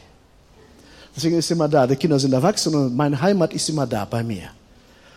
Deswegen 1.15 1.37
ist 1.37 1.51
immer 1.51 1.69
da. 1.69 1.87
Die 1.87 1.95
Kinder 1.95 2.19
sind 2.19 2.33
erwachsen 2.33 2.75
und 2.75 2.97
meine 2.97 3.21
Heimat 3.21 3.53
ist 3.53 3.69
immer 3.69 3.87
da 3.87 4.07
bei 4.07 4.25
mir. 4.25 4.49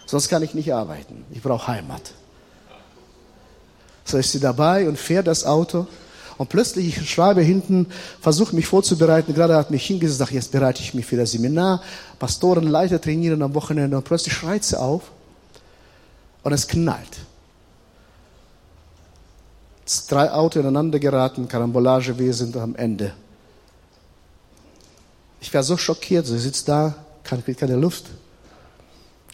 Sonst 0.05 0.27
kann 0.27 0.43
ich 0.43 0.53
nicht 0.53 0.73
arbeiten. 0.73 1.23
Ich 1.31 1.41
brauche 1.41 1.67
Heimat. 1.67 2.01
So 4.03 4.17
ist 4.17 4.33
sie 4.33 4.41
dabei 4.41 4.89
und 4.89 4.99
fährt 4.99 5.27
das 5.27 5.45
Auto. 5.45 5.87
Und 6.37 6.49
plötzlich, 6.49 6.97
ich 6.97 7.09
schreibe 7.09 7.41
hinten, 7.41 7.87
versuche 8.19 8.53
mich 8.53 8.65
vorzubereiten. 8.67 9.33
Gerade 9.33 9.55
hat 9.55 9.71
mich 9.71 9.85
hingesagt, 9.85 10.31
jetzt 10.31 10.51
bereite 10.51 10.81
ich 10.81 10.93
mich 10.93 11.05
für 11.05 11.15
das 11.15 11.31
Seminar. 11.31 11.81
Pastoren, 12.19 12.67
Leiter 12.67 12.99
trainieren 12.99 13.41
am 13.41 13.53
Wochenende. 13.53 13.95
Und 13.95 14.03
plötzlich 14.03 14.33
schreit 14.33 14.65
sie 14.65 14.77
auf. 14.77 15.03
Und 16.43 16.51
es 16.51 16.67
knallt 16.67 17.19
drei 20.09 20.31
Autos 20.31 20.61
ineinander 20.61 20.99
geraten, 20.99 21.47
Karambolage, 21.47 22.17
wir 22.17 22.33
sind 22.33 22.55
am 22.57 22.75
Ende. 22.75 23.13
Ich 25.41 25.53
war 25.53 25.63
so 25.63 25.75
schockiert, 25.75 26.27
sie 26.27 26.37
sitzt 26.37 26.69
da, 26.69 26.95
kriegt 27.23 27.59
keine 27.59 27.75
Luft. 27.75 28.05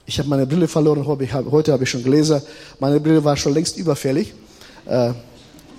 Ich 0.06 0.20
habe 0.20 0.30
meine 0.30 0.46
Brille 0.46 0.68
verloren, 0.68 1.06
heute 1.06 1.72
habe 1.74 1.84
ich 1.84 1.90
schon 1.90 2.04
Gläser. 2.04 2.42
Meine 2.80 3.00
Brille 3.00 3.24
war 3.24 3.36
schon 3.36 3.54
längst 3.54 3.78
überfällig. 3.78 4.34
Äh, 4.86 5.12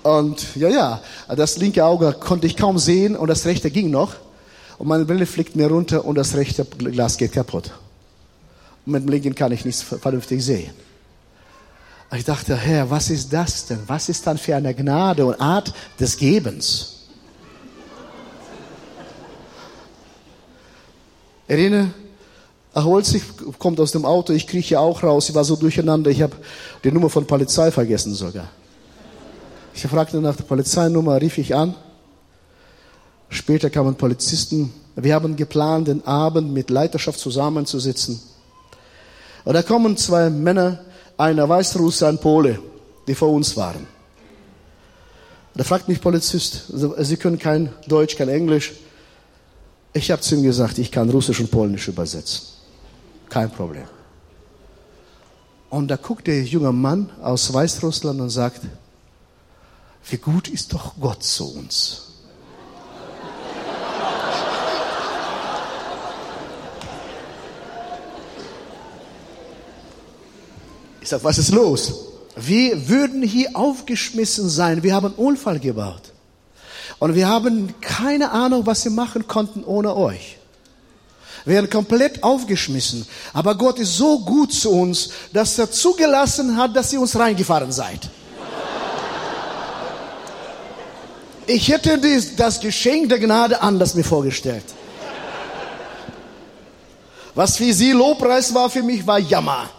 und 0.03 0.55
ja, 0.55 0.69
ja, 0.69 1.01
das 1.35 1.57
linke 1.57 1.85
Auge 1.85 2.13
konnte 2.13 2.47
ich 2.47 2.57
kaum 2.57 2.79
sehen 2.79 3.17
und 3.17 3.29
das 3.29 3.47
rechte 3.47 3.71
ging 3.71 3.91
noch. 3.91 4.15
Und 4.77 4.87
meine 4.87 5.05
Brille 5.05 5.27
fliegt 5.27 5.57
mir 5.57 5.69
runter 5.69 6.05
und 6.05 6.17
das 6.17 6.37
rechte 6.37 6.65
Glas 6.65 7.17
geht 7.17 7.33
kaputt. 7.33 7.73
Und 8.85 8.93
mit 8.93 9.03
dem 9.03 9.09
linken 9.09 9.35
kann 9.35 9.51
ich 9.51 9.65
nichts 9.65 9.83
vernünftig 9.83 10.45
sehen. 10.45 10.71
Ich 12.11 12.25
dachte, 12.25 12.57
Herr, 12.57 12.89
was 12.89 13.11
ist 13.11 13.33
das 13.33 13.67
denn? 13.67 13.81
Was 13.87 14.09
ist 14.09 14.27
dann 14.27 14.39
für 14.39 14.57
eine 14.57 14.75
Gnade 14.75 15.27
und 15.27 15.39
Art 15.41 15.73
des 16.01 16.17
Gebens? 16.17 16.95
Irene 21.47 21.93
erholt 22.75 23.07
sich, 23.07 23.23
kommt 23.59 23.81
aus 23.81 23.93
dem 23.93 24.05
Auto, 24.05 24.33
ich 24.33 24.47
krieche 24.47 24.81
auch 24.81 25.03
raus, 25.03 25.27
sie 25.27 25.35
war 25.35 25.45
so 25.45 25.57
durcheinander, 25.57 26.11
ich 26.11 26.23
habe 26.23 26.37
die 26.85 26.93
Nummer 26.93 27.11
von 27.11 27.27
Polizei 27.27 27.71
vergessen 27.71 28.15
sogar. 28.15 28.49
Ich 29.75 29.83
fragte 29.83 30.21
nach 30.21 30.37
der 30.37 30.45
Polizeinummer, 30.45 31.21
rief 31.21 31.39
ich 31.39 31.55
an. 31.55 31.75
Später 33.29 33.71
kamen 33.71 33.95
Polizisten. 33.95 34.73
Wir 34.97 35.15
haben 35.15 35.37
geplant, 35.37 35.89
den 35.89 36.07
Abend 36.07 36.53
mit 36.53 36.71
Leiterschaft 36.71 37.21
zusammenzusitzen. 37.21 38.21
Und 39.45 39.55
da 39.55 39.63
kommen 39.63 39.97
zwei 39.97 40.31
Männer 40.31 40.81
einer 41.19 41.49
Weißrusse, 41.49 42.09
ein 42.09 42.19
Pole, 42.19 42.61
die 43.07 43.15
vor 43.15 43.31
uns 43.31 43.57
waren. 43.57 43.87
Da 45.55 45.65
fragt 45.65 45.89
mich 45.89 46.01
Polizist, 46.01 46.67
Sie 46.69 47.17
können 47.17 47.39
kein 47.39 47.73
Deutsch, 47.89 48.17
kein 48.17 48.29
Englisch. 48.29 48.75
Ich 49.93 50.11
habe 50.11 50.23
zu 50.23 50.37
ihm 50.37 50.45
gesagt, 50.45 50.79
ich 50.79 50.93
kann 50.93 51.11
Russisch 51.11 51.41
und 51.41 51.51
Polnisch 51.51 51.89
übersetzen. 51.89 52.43
Kein 53.29 53.51
Problem. 53.51 53.85
Und 55.69 55.89
da 55.89 55.97
guckt 55.97 56.29
der 56.29 56.43
junge 56.45 56.73
Mann 56.73 57.11
aus 57.21 57.53
Weißrussland 57.53 58.21
und 58.21 58.31
sagt, 58.31 58.63
wie 60.09 60.17
gut 60.17 60.49
ist 60.49 60.73
doch 60.73 60.95
Gott 60.99 61.23
zu 61.23 61.53
uns. 61.53 62.08
Ich 71.09 71.11
sage, 71.11 71.25
was 71.25 71.39
ist 71.39 71.53
los? 71.53 71.95
Wir 72.37 72.91
würden 72.91 73.23
hier 73.23 73.57
aufgeschmissen 73.57 74.51
sein. 74.51 74.83
Wir 74.83 74.95
haben 74.95 75.15
Unfall 75.15 75.59
gebaut. 75.59 76.03
Und 76.99 77.15
wir 77.15 77.27
haben 77.27 77.73
keine 77.81 78.31
Ahnung, 78.31 78.67
was 78.67 78.85
wir 78.85 78.93
machen 78.93 79.27
konnten 79.27 79.65
ohne 79.65 79.97
euch. 79.97 80.37
Wir 81.47 81.55
werden 81.55 81.71
komplett 81.71 82.23
aufgeschmissen. 82.23 83.07
Aber 83.33 83.55
Gott 83.55 83.79
ist 83.79 83.97
so 83.97 84.19
gut 84.19 84.53
zu 84.53 84.71
uns, 84.71 85.09
dass 85.33 85.59
er 85.59 85.71
zugelassen 85.71 86.59
hat, 86.59 86.77
dass 86.77 86.93
ihr 86.93 87.01
uns 87.01 87.19
reingefahren 87.19 87.73
seid. 87.73 88.11
Ich 91.47 91.71
hätte 91.71 91.99
das 92.37 92.61
Geschenk 92.61 93.09
der 93.09 93.19
Gnade 93.19 93.63
anders 93.63 93.95
mir 93.95 94.05
vorgestellt. 94.05 94.67
Was 97.35 97.57
für 97.57 97.73
sie 97.73 97.93
Lobpreis 97.93 98.53
war, 98.53 98.69
für 98.69 98.83
mich 98.83 99.07
war 99.07 99.19
Jammer. 99.19 99.71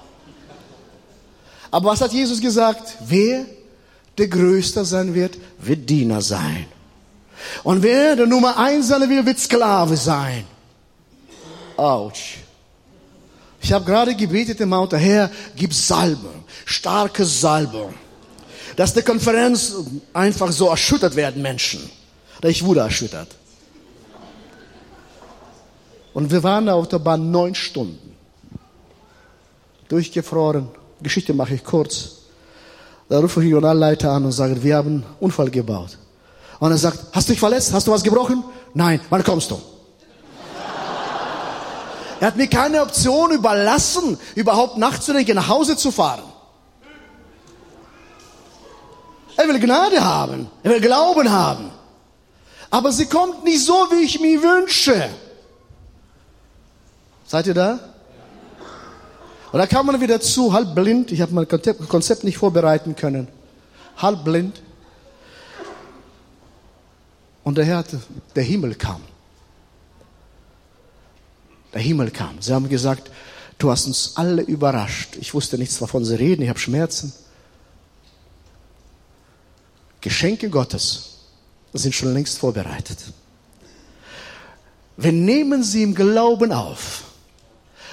Aber 1.71 1.91
was 1.91 2.01
hat 2.01 2.11
Jesus 2.11 2.41
gesagt? 2.41 2.97
Wer 3.07 3.45
der 4.17 4.27
Größte 4.27 4.83
sein 4.85 5.13
wird, 5.13 5.37
wird 5.59 5.89
Diener 5.89 6.21
sein. 6.21 6.65
Und 7.63 7.81
wer 7.83 8.15
der 8.15 8.27
Nummer 8.27 8.57
eins 8.57 8.87
sein 8.87 9.09
will, 9.09 9.25
wird 9.25 9.39
Sklave 9.39 9.95
sein. 9.95 10.45
Autsch. 11.77 12.37
Ich 13.61 13.71
habe 13.71 13.85
gerade 13.85 14.15
gebetet 14.15 14.59
im 14.61 14.69
Mount, 14.69 14.93
Herr, 14.93 15.29
gib 15.55 15.73
Salbung, 15.73 16.43
starke 16.65 17.25
Salbung. 17.25 17.93
Dass 18.75 18.93
die 18.93 19.01
Konferenz 19.01 19.75
einfach 20.13 20.51
so 20.51 20.69
erschüttert 20.69 21.15
werden, 21.15 21.41
Menschen. 21.41 21.89
Ich 22.43 22.63
wurde 22.63 22.81
erschüttert. 22.81 23.35
Und 26.13 26.31
wir 26.31 26.41
waren 26.43 26.69
auf 26.69 26.87
der 26.87 26.99
Bahn 26.99 27.31
neun 27.31 27.55
Stunden. 27.55 28.15
Durchgefroren. 29.89 30.69
Geschichte 31.01 31.33
mache 31.33 31.55
ich 31.55 31.63
kurz. 31.63 32.17
Da 33.07 33.19
rufe 33.19 33.39
ich 33.39 33.47
den 33.47 33.55
Regionalleiter 33.55 34.11
an 34.11 34.25
und 34.25 34.31
sage, 34.31 34.61
wir 34.61 34.75
haben 34.75 34.87
einen 34.87 35.05
Unfall 35.19 35.49
gebaut. 35.49 35.97
Und 36.59 36.71
er 36.71 36.77
sagt, 36.77 36.99
hast 37.13 37.27
du 37.27 37.33
dich 37.33 37.39
verletzt? 37.39 37.73
Hast 37.73 37.87
du 37.87 37.91
was 37.91 38.03
gebrochen? 38.03 38.43
Nein. 38.73 38.99
Wann 39.09 39.23
kommst 39.23 39.49
du? 39.51 39.59
er 42.19 42.27
hat 42.27 42.35
mir 42.35 42.47
keine 42.47 42.81
Option 42.81 43.31
überlassen, 43.31 44.17
überhaupt 44.35 44.77
nachzudenken, 44.77 45.35
nach 45.35 45.47
Hause 45.47 45.77
zu 45.77 45.91
fahren. 45.91 46.23
Er 49.37 49.47
will 49.47 49.59
Gnade 49.59 50.03
haben. 50.03 50.49
Er 50.63 50.71
will 50.71 50.81
Glauben 50.81 51.31
haben. 51.31 51.71
Aber 52.69 52.91
sie 52.91 53.05
kommt 53.05 53.45
nicht 53.45 53.65
so, 53.65 53.73
wie 53.89 54.03
ich 54.03 54.19
mir 54.19 54.41
wünsche. 54.43 55.09
Seid 57.25 57.47
ihr 57.47 57.53
da? 57.53 57.79
Und 59.51 59.59
da 59.59 59.65
kam 59.65 59.87
man 59.87 59.99
wieder 59.99 60.21
zu, 60.21 60.53
halb 60.53 60.75
blind. 60.75 61.11
Ich 61.11 61.21
habe 61.21 61.33
mein 61.33 61.47
Konzept 61.47 62.23
nicht 62.23 62.37
vorbereiten 62.37 62.95
können. 62.95 63.27
Halb 63.97 64.23
blind. 64.23 64.61
Und 67.43 67.57
der 67.57 67.65
Herr, 67.65 67.83
der 68.35 68.43
Himmel 68.43 68.75
kam. 68.75 69.01
Der 71.73 71.81
Himmel 71.81 72.11
kam. 72.11 72.41
Sie 72.41 72.53
haben 72.53 72.69
gesagt, 72.69 73.09
du 73.57 73.71
hast 73.71 73.87
uns 73.87 74.13
alle 74.15 74.43
überrascht. 74.43 75.15
Ich 75.19 75.33
wusste 75.33 75.57
nichts, 75.57 75.81
wovon 75.81 76.05
sie 76.05 76.15
reden. 76.15 76.43
Ich 76.43 76.49
habe 76.49 76.59
Schmerzen. 76.59 77.11
Geschenke 80.01 80.49
Gottes 80.49 81.17
sind 81.73 81.93
schon 81.95 82.13
längst 82.13 82.37
vorbereitet. 82.37 82.99
Wir 84.95 85.11
nehmen 85.11 85.63
sie 85.63 85.83
im 85.83 85.95
Glauben 85.95 86.51
auf 86.51 87.03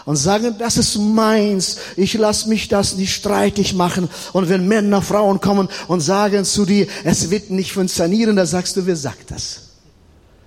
und 0.07 0.17
sagen, 0.17 0.55
das 0.59 0.79
ist 0.79 0.97
meins, 0.97 1.79
ich 1.97 2.15
lasse 2.15 2.49
mich 2.49 2.69
das 2.69 2.95
nicht 2.95 3.13
streitig 3.13 3.75
machen. 3.75 4.09
Und 4.33 4.49
wenn 4.49 4.67
Männer, 4.67 5.03
Frauen 5.03 5.41
kommen 5.41 5.69
und 5.89 6.01
sagen 6.01 6.45
zu 6.45 6.65
dir, 6.65 6.87
es 7.05 7.31
wird 7.31 7.51
nicht 7.51 7.73
funktionieren, 7.73 8.37
dann 8.37 8.47
sagst 8.47 8.77
du, 8.77 8.87
wer 8.87 8.97
sagt 8.97 9.33
das? 9.33 9.63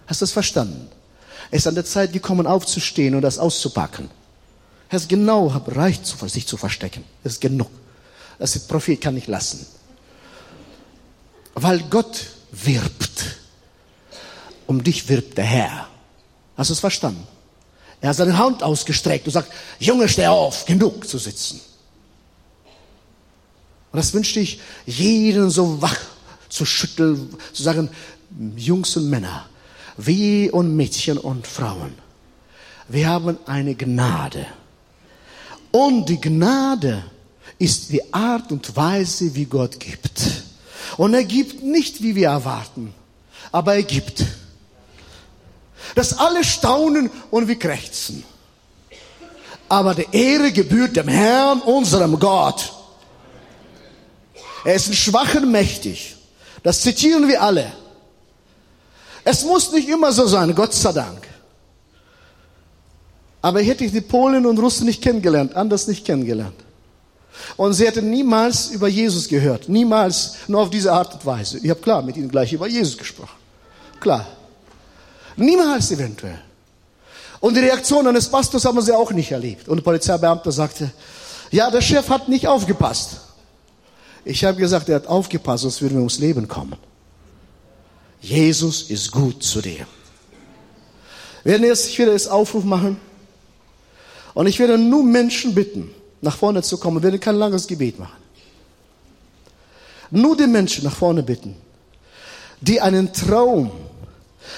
Hast 0.07 0.22
du 0.22 0.24
das 0.24 0.32
verstanden? 0.32 0.88
Es 1.51 1.60
ist 1.60 1.68
an 1.68 1.76
der 1.76 1.86
Zeit 1.86 2.14
gekommen, 2.14 2.47
aufzustehen 2.47 3.16
und 3.16 3.22
das 3.22 3.38
auszupacken. 3.38 4.10
Es 4.89 5.03
ist 5.03 5.10
genau 5.10 5.47
reicht, 5.68 6.05
sich 6.05 6.47
zu 6.47 6.55
verstecken. 6.55 7.03
Es 7.24 7.34
ist 7.34 7.41
genug. 7.41 7.70
Das 8.39 8.57
Prophet 8.60 9.01
kann 9.01 9.16
nicht 9.16 9.28
lassen. 9.28 9.68
Weil 11.53 11.80
Gott 11.89 12.28
wirbt. 12.51 13.38
Um 14.68 14.84
dich 14.84 15.10
wirbt 15.10 15.38
der 15.38 15.45
Herr. 15.45 15.88
Hast 16.55 16.70
du 16.70 16.74
es 16.74 16.80
verstanden? 16.80 17.28
Er 18.01 18.09
hat 18.09 18.15
seine 18.15 18.37
Hand 18.37 18.63
ausgestreckt 18.63 19.27
und 19.27 19.33
sagt, 19.33 19.51
Junge, 19.79 20.07
steh 20.07 20.27
auf, 20.27 20.65
genug 20.65 21.07
zu 21.07 21.17
sitzen. 21.17 21.59
Und 23.91 23.97
das 23.97 24.13
wünschte 24.13 24.39
ich 24.39 24.59
jeden 24.85 25.49
so 25.49 25.81
wach 25.81 25.97
zu 26.47 26.65
schütteln, 26.65 27.35
zu 27.53 27.63
sagen, 27.63 27.89
Jungs 28.55 28.95
und 28.95 29.09
Männer, 29.09 29.47
wie 29.97 30.49
und 30.49 30.75
Mädchen 30.75 31.17
und 31.17 31.47
Frauen, 31.47 31.93
wir 32.87 33.07
haben 33.07 33.37
eine 33.45 33.75
Gnade. 33.75 34.45
Und 35.71 36.07
die 36.09 36.21
Gnade 36.21 37.03
ist 37.57 37.91
die 37.91 38.13
Art 38.13 38.51
und 38.51 38.75
Weise, 38.75 39.35
wie 39.35 39.45
Gott 39.45 39.79
gibt. 39.79 40.43
Und 40.97 41.13
er 41.13 41.23
gibt 41.23 41.63
nicht, 41.63 42.01
wie 42.01 42.15
wir 42.15 42.29
erwarten, 42.29 42.93
aber 43.51 43.75
er 43.75 43.83
gibt 43.83 44.23
dass 45.95 46.17
alle 46.17 46.43
staunen 46.43 47.09
und 47.31 47.47
wir 47.47 47.57
krächzen. 47.57 48.23
Aber 49.67 49.93
die 49.93 50.07
Ehre 50.11 50.51
gebührt 50.51 50.95
dem 50.95 51.07
Herrn, 51.07 51.61
unserem 51.61 52.19
Gott. 52.19 52.73
Er 54.65 54.75
ist 54.75 54.87
ein 54.87 54.93
schwachen 54.93 55.51
mächtig. 55.51 56.15
Das 56.63 56.81
zitieren 56.81 57.27
wir 57.27 57.41
alle. 57.41 57.71
Es 59.23 59.43
muss 59.45 59.71
nicht 59.71 59.87
immer 59.87 60.11
so 60.11 60.27
sein, 60.27 60.53
Gott 60.55 60.73
sei 60.73 60.91
Dank. 60.91 61.27
Aber 63.41 63.61
hätte 63.61 63.85
ich 63.85 63.91
die 63.91 64.01
Polen 64.01 64.45
und 64.45 64.57
Russen 64.57 64.85
nicht 64.85 65.01
kennengelernt, 65.01 65.55
anders 65.55 65.87
nicht 65.87 66.05
kennengelernt. 66.05 66.55
Und 67.55 67.73
sie 67.73 67.85
hätten 67.85 68.09
niemals 68.09 68.71
über 68.71 68.87
Jesus 68.87 69.27
gehört, 69.27 69.69
niemals 69.69 70.35
nur 70.47 70.61
auf 70.61 70.69
diese 70.69 70.91
Art 70.91 71.13
und 71.13 71.25
Weise. 71.25 71.59
Ich 71.59 71.69
habe 71.69 71.79
klar 71.79 72.01
mit 72.01 72.17
ihnen 72.17 72.29
gleich 72.29 72.51
über 72.51 72.67
Jesus 72.67 72.97
gesprochen. 72.97 73.37
Klar. 73.99 74.27
Niemals 75.36 75.91
eventuell. 75.91 76.41
Und 77.39 77.55
die 77.55 77.61
Reaktion 77.61 78.05
eines 78.07 78.27
Pastors 78.30 78.65
haben 78.65 78.82
sie 78.82 78.95
auch 78.95 79.11
nicht 79.11 79.32
erlebt. 79.32 79.67
Und 79.67 79.77
der 79.77 79.84
Polizeibeamte 79.84 80.51
sagte, 80.51 80.91
ja, 81.51 81.71
der 81.71 81.82
Chef 81.82 82.09
hat 82.09 82.27
nicht 82.27 82.47
aufgepasst. 82.47 83.21
Ich 84.25 84.43
habe 84.43 84.57
gesagt, 84.57 84.89
er 84.89 84.95
hat 84.95 85.07
aufgepasst, 85.07 85.63
sonst 85.63 85.82
würden 85.82 85.95
wir 85.95 85.99
ums 85.99 86.19
Leben 86.19 86.47
kommen. 86.47 86.75
Jesus 88.21 88.84
ist 88.84 89.11
gut 89.11 89.41
zu 89.41 89.61
dir. 89.61 89.88
Wir 91.43 91.53
werden 91.53 91.63
jetzt, 91.63 91.88
ich 91.88 91.97
werde 91.97 92.11
jetzt 92.11 92.30
Aufruf 92.30 92.65
machen. 92.65 92.97
Und 94.34 94.47
ich 94.47 94.59
werde 94.59 94.77
nur 94.77 95.03
Menschen 95.03 95.55
bitten, 95.55 95.89
nach 96.21 96.36
vorne 96.36 96.61
zu 96.61 96.77
kommen. 96.77 96.97
Wir 96.97 97.03
werden 97.03 97.19
kein 97.19 97.36
langes 97.36 97.65
Gebet 97.65 97.97
machen. 97.97 98.19
Nur 100.11 100.36
die 100.36 100.47
Menschen 100.47 100.84
nach 100.84 100.95
vorne 100.95 101.23
bitten, 101.23 101.55
die 102.61 102.82
einen 102.82 103.13
Traum 103.13 103.71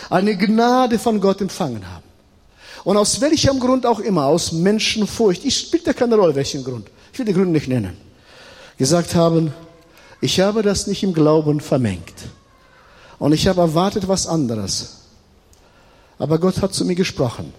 eine 0.09 0.37
Gnade 0.37 0.99
von 0.99 1.19
Gott 1.21 1.41
empfangen 1.41 1.87
haben. 1.89 2.03
Und 2.83 2.97
aus 2.97 3.21
welchem 3.21 3.59
Grund 3.59 3.85
auch 3.85 3.99
immer, 3.99 4.25
aus 4.25 4.51
Menschenfurcht, 4.51 5.45
ich 5.45 5.57
spielt 5.57 5.85
ja 5.85 5.93
keine 5.93 6.15
Rolle, 6.15 6.35
welchen 6.35 6.63
Grund, 6.63 6.87
ich 7.13 7.19
will 7.19 7.25
die 7.25 7.33
Gründe 7.33 7.51
nicht 7.51 7.67
nennen, 7.67 7.95
gesagt 8.77 9.13
haben, 9.15 9.53
ich 10.19 10.39
habe 10.39 10.61
das 10.61 10.87
nicht 10.87 11.03
im 11.03 11.13
Glauben 11.13 11.59
vermengt. 11.59 12.13
Und 13.19 13.33
ich 13.33 13.47
habe 13.47 13.61
erwartet 13.61 14.07
was 14.07 14.25
anderes. 14.25 14.97
Aber 16.17 16.39
Gott 16.39 16.61
hat 16.61 16.73
zu 16.73 16.85
mir 16.85 16.95
gesprochen. 16.95 17.53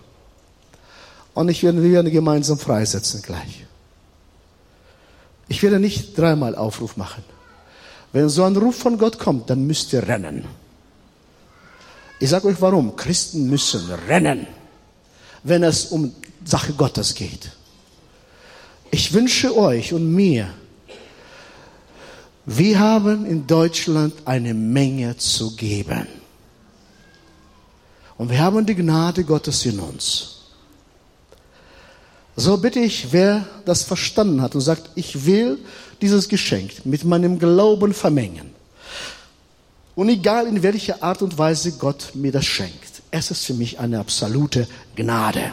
Und 1.34 1.48
ich 1.48 1.62
werde, 1.62 1.82
wir 1.82 1.92
werden 1.92 2.12
gemeinsam 2.12 2.58
freisetzen 2.58 3.22
gleich. 3.22 3.64
Ich 5.48 5.62
werde 5.62 5.80
nicht 5.80 6.16
dreimal 6.16 6.54
Aufruf 6.56 6.96
machen. 6.96 7.24
Wenn 8.12 8.28
so 8.28 8.44
ein 8.44 8.56
Ruf 8.56 8.76
von 8.76 8.98
Gott 8.98 9.18
kommt, 9.18 9.50
dann 9.50 9.66
müsst 9.66 9.92
ihr 9.92 10.06
rennen. 10.06 10.44
Ich 12.22 12.30
sage 12.30 12.46
euch 12.46 12.60
warum. 12.60 12.94
Christen 12.94 13.50
müssen 13.50 13.90
rennen, 14.06 14.46
wenn 15.42 15.64
es 15.64 15.86
um 15.86 16.14
Sache 16.44 16.72
Gottes 16.72 17.16
geht. 17.16 17.50
Ich 18.92 19.12
wünsche 19.12 19.56
euch 19.56 19.92
und 19.92 20.08
mir, 20.14 20.46
wir 22.46 22.78
haben 22.78 23.26
in 23.26 23.44
Deutschland 23.48 24.14
eine 24.24 24.54
Menge 24.54 25.16
zu 25.16 25.56
geben. 25.56 26.06
Und 28.16 28.30
wir 28.30 28.38
haben 28.38 28.64
die 28.66 28.76
Gnade 28.76 29.24
Gottes 29.24 29.66
in 29.66 29.80
uns. 29.80 30.42
So 32.36 32.56
bitte 32.56 32.78
ich, 32.78 33.10
wer 33.10 33.44
das 33.64 33.82
verstanden 33.82 34.42
hat 34.42 34.54
und 34.54 34.60
sagt, 34.60 34.90
ich 34.94 35.26
will 35.26 35.58
dieses 36.00 36.28
Geschenk 36.28 36.86
mit 36.86 37.02
meinem 37.02 37.40
Glauben 37.40 37.92
vermengen, 37.92 38.51
und 39.95 40.09
egal 40.09 40.47
in 40.47 40.62
welcher 40.62 41.03
Art 41.03 41.22
und 41.22 41.36
Weise 41.36 41.72
Gott 41.72 42.12
mir 42.14 42.32
das 42.32 42.47
schenkt, 42.47 43.03
es 43.11 43.30
ist 43.30 43.45
für 43.45 43.55
mich 43.55 43.78
eine 43.78 43.99
absolute 43.99 44.66
Gnade. 44.97 45.53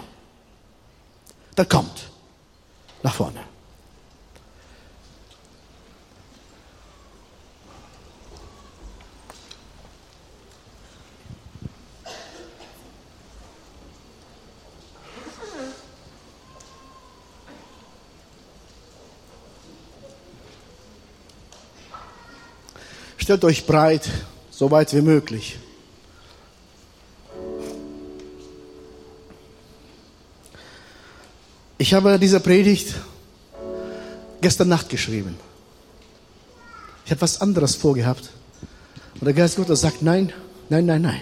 Da 1.56 1.66
kommt 1.66 2.10
nach 3.04 3.14
vorne. 3.14 3.49
Stellt 23.30 23.45
euch 23.45 23.67
breit, 23.67 24.09
so 24.49 24.71
weit 24.71 24.91
wie 24.91 25.01
möglich. 25.01 25.59
Ich 31.77 31.93
habe 31.93 32.17
diese 32.17 32.39
Predigt 32.39 32.95
gestern 34.41 34.69
Nacht 34.69 34.89
geschrieben. 34.89 35.38
Ich 37.05 37.11
habe 37.11 37.21
was 37.21 37.39
anderes 37.39 37.75
vorgehabt. 37.75 38.32
Und 39.19 39.25
der 39.25 39.36
Geist 39.36 39.57
Gottes 39.57 39.82
sagt, 39.82 40.01
nein, 40.01 40.34
nein, 40.69 40.88
nein, 40.88 41.03
nein. 41.03 41.21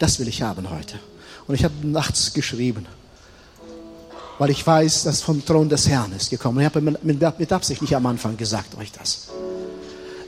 Das 0.00 0.18
will 0.18 0.26
ich 0.26 0.42
haben 0.42 0.70
heute. 0.70 0.98
Und 1.46 1.54
ich 1.54 1.62
habe 1.62 1.86
nachts 1.86 2.34
geschrieben, 2.34 2.84
weil 4.38 4.50
ich 4.50 4.66
weiß, 4.66 5.04
dass 5.04 5.22
vom 5.22 5.46
Thron 5.46 5.68
des 5.68 5.88
Herrn 5.88 6.10
ist 6.14 6.30
gekommen. 6.30 6.58
Ich 6.58 6.66
habe 6.66 6.80
mit 6.80 7.52
Absicht 7.52 7.80
nicht 7.80 7.94
am 7.94 8.06
Anfang 8.06 8.36
gesagt 8.36 8.76
euch 8.76 8.90
das. 8.90 9.28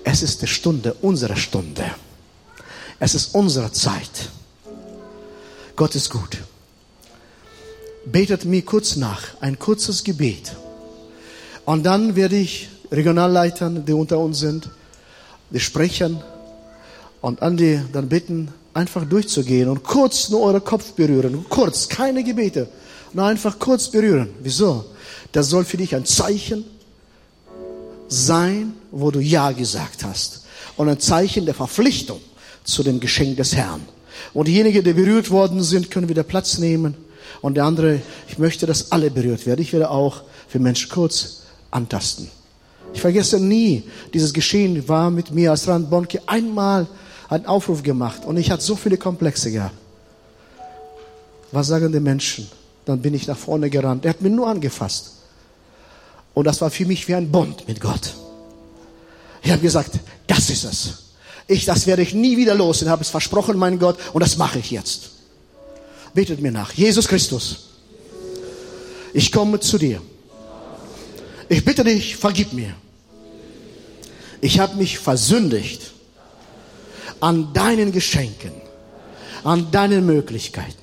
Es 0.05 0.23
ist 0.23 0.43
die 0.43 0.47
Stunde, 0.47 0.95
unsere 1.01 1.37
Stunde. 1.37 1.85
Es 3.01 3.15
ist 3.15 3.35
unsere 3.35 3.73
Zeit. 3.73 4.31
Gott 5.75 5.95
ist 5.95 6.11
gut. 6.11 6.39
Betet 8.05 8.45
mir 8.45 8.63
kurz 8.63 8.97
nach, 8.97 9.41
ein 9.41 9.59
kurzes 9.59 10.05
Gebet. 10.05 10.55
Und 11.65 11.85
dann 11.85 12.15
werde 12.15 12.37
ich 12.37 12.69
Regionalleitern, 12.93 13.85
die 13.87 13.95
unter 13.95 14.19
uns 14.19 14.39
sind, 14.39 14.69
die 15.51 15.59
Sprechern 15.59 16.23
und 17.23 17.41
Andi 17.41 17.81
dann 17.93 18.09
bitten, 18.09 18.53
einfach 18.75 19.05
durchzugehen 19.07 19.69
und 19.69 19.83
kurz 19.83 20.29
nur 20.29 20.43
euren 20.43 20.63
Kopf 20.63 20.93
berühren. 20.93 21.47
Kurz, 21.49 21.89
keine 21.89 22.23
Gebete. 22.23 22.69
Nur 23.15 23.25
einfach 23.25 23.59
kurz 23.59 23.89
berühren. 23.89 24.31
Wieso? 24.41 24.85
Das 25.33 25.49
soll 25.49 25.65
für 25.65 25.79
dich 25.79 25.95
ein 25.95 26.05
Zeichen 26.05 26.65
sein, 28.09 28.75
wo 28.91 29.11
du 29.11 29.21
Ja 29.21 29.53
gesagt 29.53 30.05
hast. 30.05 30.45
Und 30.77 30.89
ein 30.89 31.01
Zeichen 31.01 31.45
der 31.45 31.55
Verpflichtung 31.55 32.21
zu 32.65 32.83
dem 32.83 33.01
Geschenk 33.01 33.37
des 33.37 33.55
Herrn. 33.55 33.83
Und 34.33 34.49
diejenigen, 34.49 34.83
die 34.83 34.93
berührt 34.93 35.31
worden 35.31 35.63
sind, 35.63 35.91
können 35.91 36.09
wieder 36.09 36.23
Platz 36.23 36.59
nehmen. 36.59 36.97
Und 37.41 37.55
der 37.55 37.65
andere, 37.65 38.01
ich 38.29 38.39
möchte, 38.39 38.67
dass 38.67 38.91
alle 38.93 39.11
berührt 39.11 39.47
werden. 39.47 39.61
Ich 39.61 39.73
werde 39.73 39.91
auch 39.91 40.23
für 40.49 40.59
Menschen 40.59 40.89
kurz 40.89 41.43
antasten. 41.71 42.29
Ich 42.93 43.01
vergesse 43.01 43.41
nie, 43.41 43.83
dieses 44.13 44.33
Geschehen 44.33 44.89
war 44.89 45.11
mit 45.11 45.33
mir 45.33 45.51
als 45.51 45.67
Rand 45.67 45.91
Bonke 45.91 46.21
einmal 46.27 46.87
einen 47.29 47.47
Aufruf 47.47 47.83
gemacht 47.83 48.25
und 48.25 48.37
ich 48.37 48.51
hatte 48.51 48.63
so 48.63 48.77
viele 48.77 48.97
Komplexe 48.97 49.51
gehabt. 49.51 49.75
Was 51.51 51.67
sagen 51.67 51.93
die 51.93 52.01
Menschen? 52.01 52.49
Dann 52.85 53.01
bin 53.01 53.15
ich 53.15 53.27
nach 53.27 53.37
vorne 53.37 53.71
gerannt. 53.71 54.05
Er 54.05 54.11
hat 54.11 54.21
mir 54.21 54.31
nur 54.31 54.47
angefasst. 54.47 55.13
Und 56.35 56.45
das 56.45 56.61
war 56.61 56.71
für 56.71 56.85
mich 56.85 57.07
wie 57.09 57.15
ein 57.15 57.31
Bund 57.31 57.67
mit 57.69 57.81
Gott. 57.81 58.15
Ich 59.43 59.51
habe 59.51 59.63
gesagt, 59.63 59.99
das 60.27 60.51
ist 60.51 60.65
es. 60.65 60.89
Ich, 61.47 61.65
das 61.65 61.87
werde 61.87 62.03
ich 62.03 62.15
nie 62.15 62.37
wieder 62.37 62.55
los 62.55 62.83
und 62.83 62.89
habe 62.89 63.03
es 63.03 63.11
versprochen, 63.11 63.59
mein 63.59 63.79
Gott, 63.79 63.99
und 64.13 64.23
das 64.23 64.37
mache 64.37 64.59
ich 64.59 64.71
jetzt. 64.71 65.11
Betet 66.15 66.41
mir 66.41 66.51
nach. 66.51 66.73
Jesus 66.73 67.07
Christus, 67.07 67.67
ich 69.13 69.31
komme 69.31 69.61
zu 69.61 69.79
dir. 69.79 70.01
Ich 71.49 71.65
bitte 71.65 71.85
dich, 71.85 72.17
vergib 72.17 72.53
mir. 72.53 72.75
Ich 74.41 74.59
habe 74.59 74.77
mich 74.77 74.99
versündigt 74.99 75.93
an 77.21 77.53
deinen 77.53 77.93
Geschenken, 77.93 78.53
an 79.43 79.71
deinen 79.71 80.07
Möglichkeiten. 80.07 80.83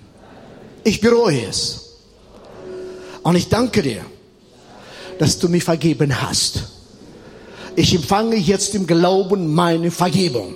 Ich 0.84 1.02
bereue 1.02 1.46
es. 1.46 1.98
Und 3.24 3.36
ich 3.36 3.50
danke 3.50 3.82
dir, 3.82 4.06
dass 5.22 5.38
du 5.38 5.48
mir 5.50 5.62
vergeben 5.62 6.20
hast. 6.20 6.64
Ich 7.76 7.94
empfange 7.94 8.38
jetzt 8.38 8.74
im 8.74 8.88
Glauben 8.88 9.54
meine 9.54 9.92
Vergebung. 9.92 10.56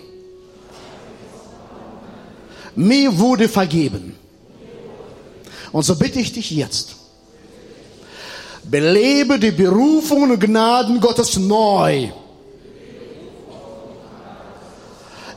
Mir 2.75 3.15
wurde 3.19 3.47
vergeben. 3.47 4.15
Und 5.71 5.83
so 5.83 5.95
bitte 5.95 6.19
ich 6.19 6.33
dich 6.33 6.49
jetzt, 6.49 6.95
belebe 8.63 9.37
die 9.37 9.51
Berufungen 9.51 10.31
und 10.31 10.39
Gnaden 10.39 10.99
Gottes 10.99 11.37
neu. 11.37 12.09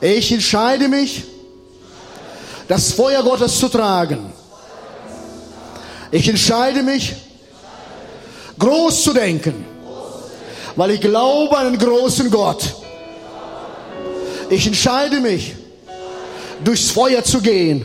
Ich 0.01 0.33
entscheide 0.33 0.89
mich, 0.89 1.25
das 2.67 2.93
Feuer 2.93 3.23
Gottes 3.23 3.59
zu 3.59 3.69
tragen. 3.69 4.33
Ich 6.11 6.27
entscheide 6.27 6.83
mich, 6.83 7.28
groß 8.59 9.03
zu 9.03 9.13
denken, 9.13 9.65
weil 10.77 10.93
ich 10.93 11.01
glaube 11.01 11.57
an 11.57 11.67
einen 11.67 11.79
großen 11.79 12.31
Gott. 12.31 12.75
Ich 14.51 14.67
entscheide 14.67 15.21
mich, 15.21 15.55
durchs 16.65 16.91
Feuer 16.91 17.23
zu 17.23 17.41
gehen. 17.41 17.85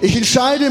Ich 0.00 0.16
entscheide 0.16 0.70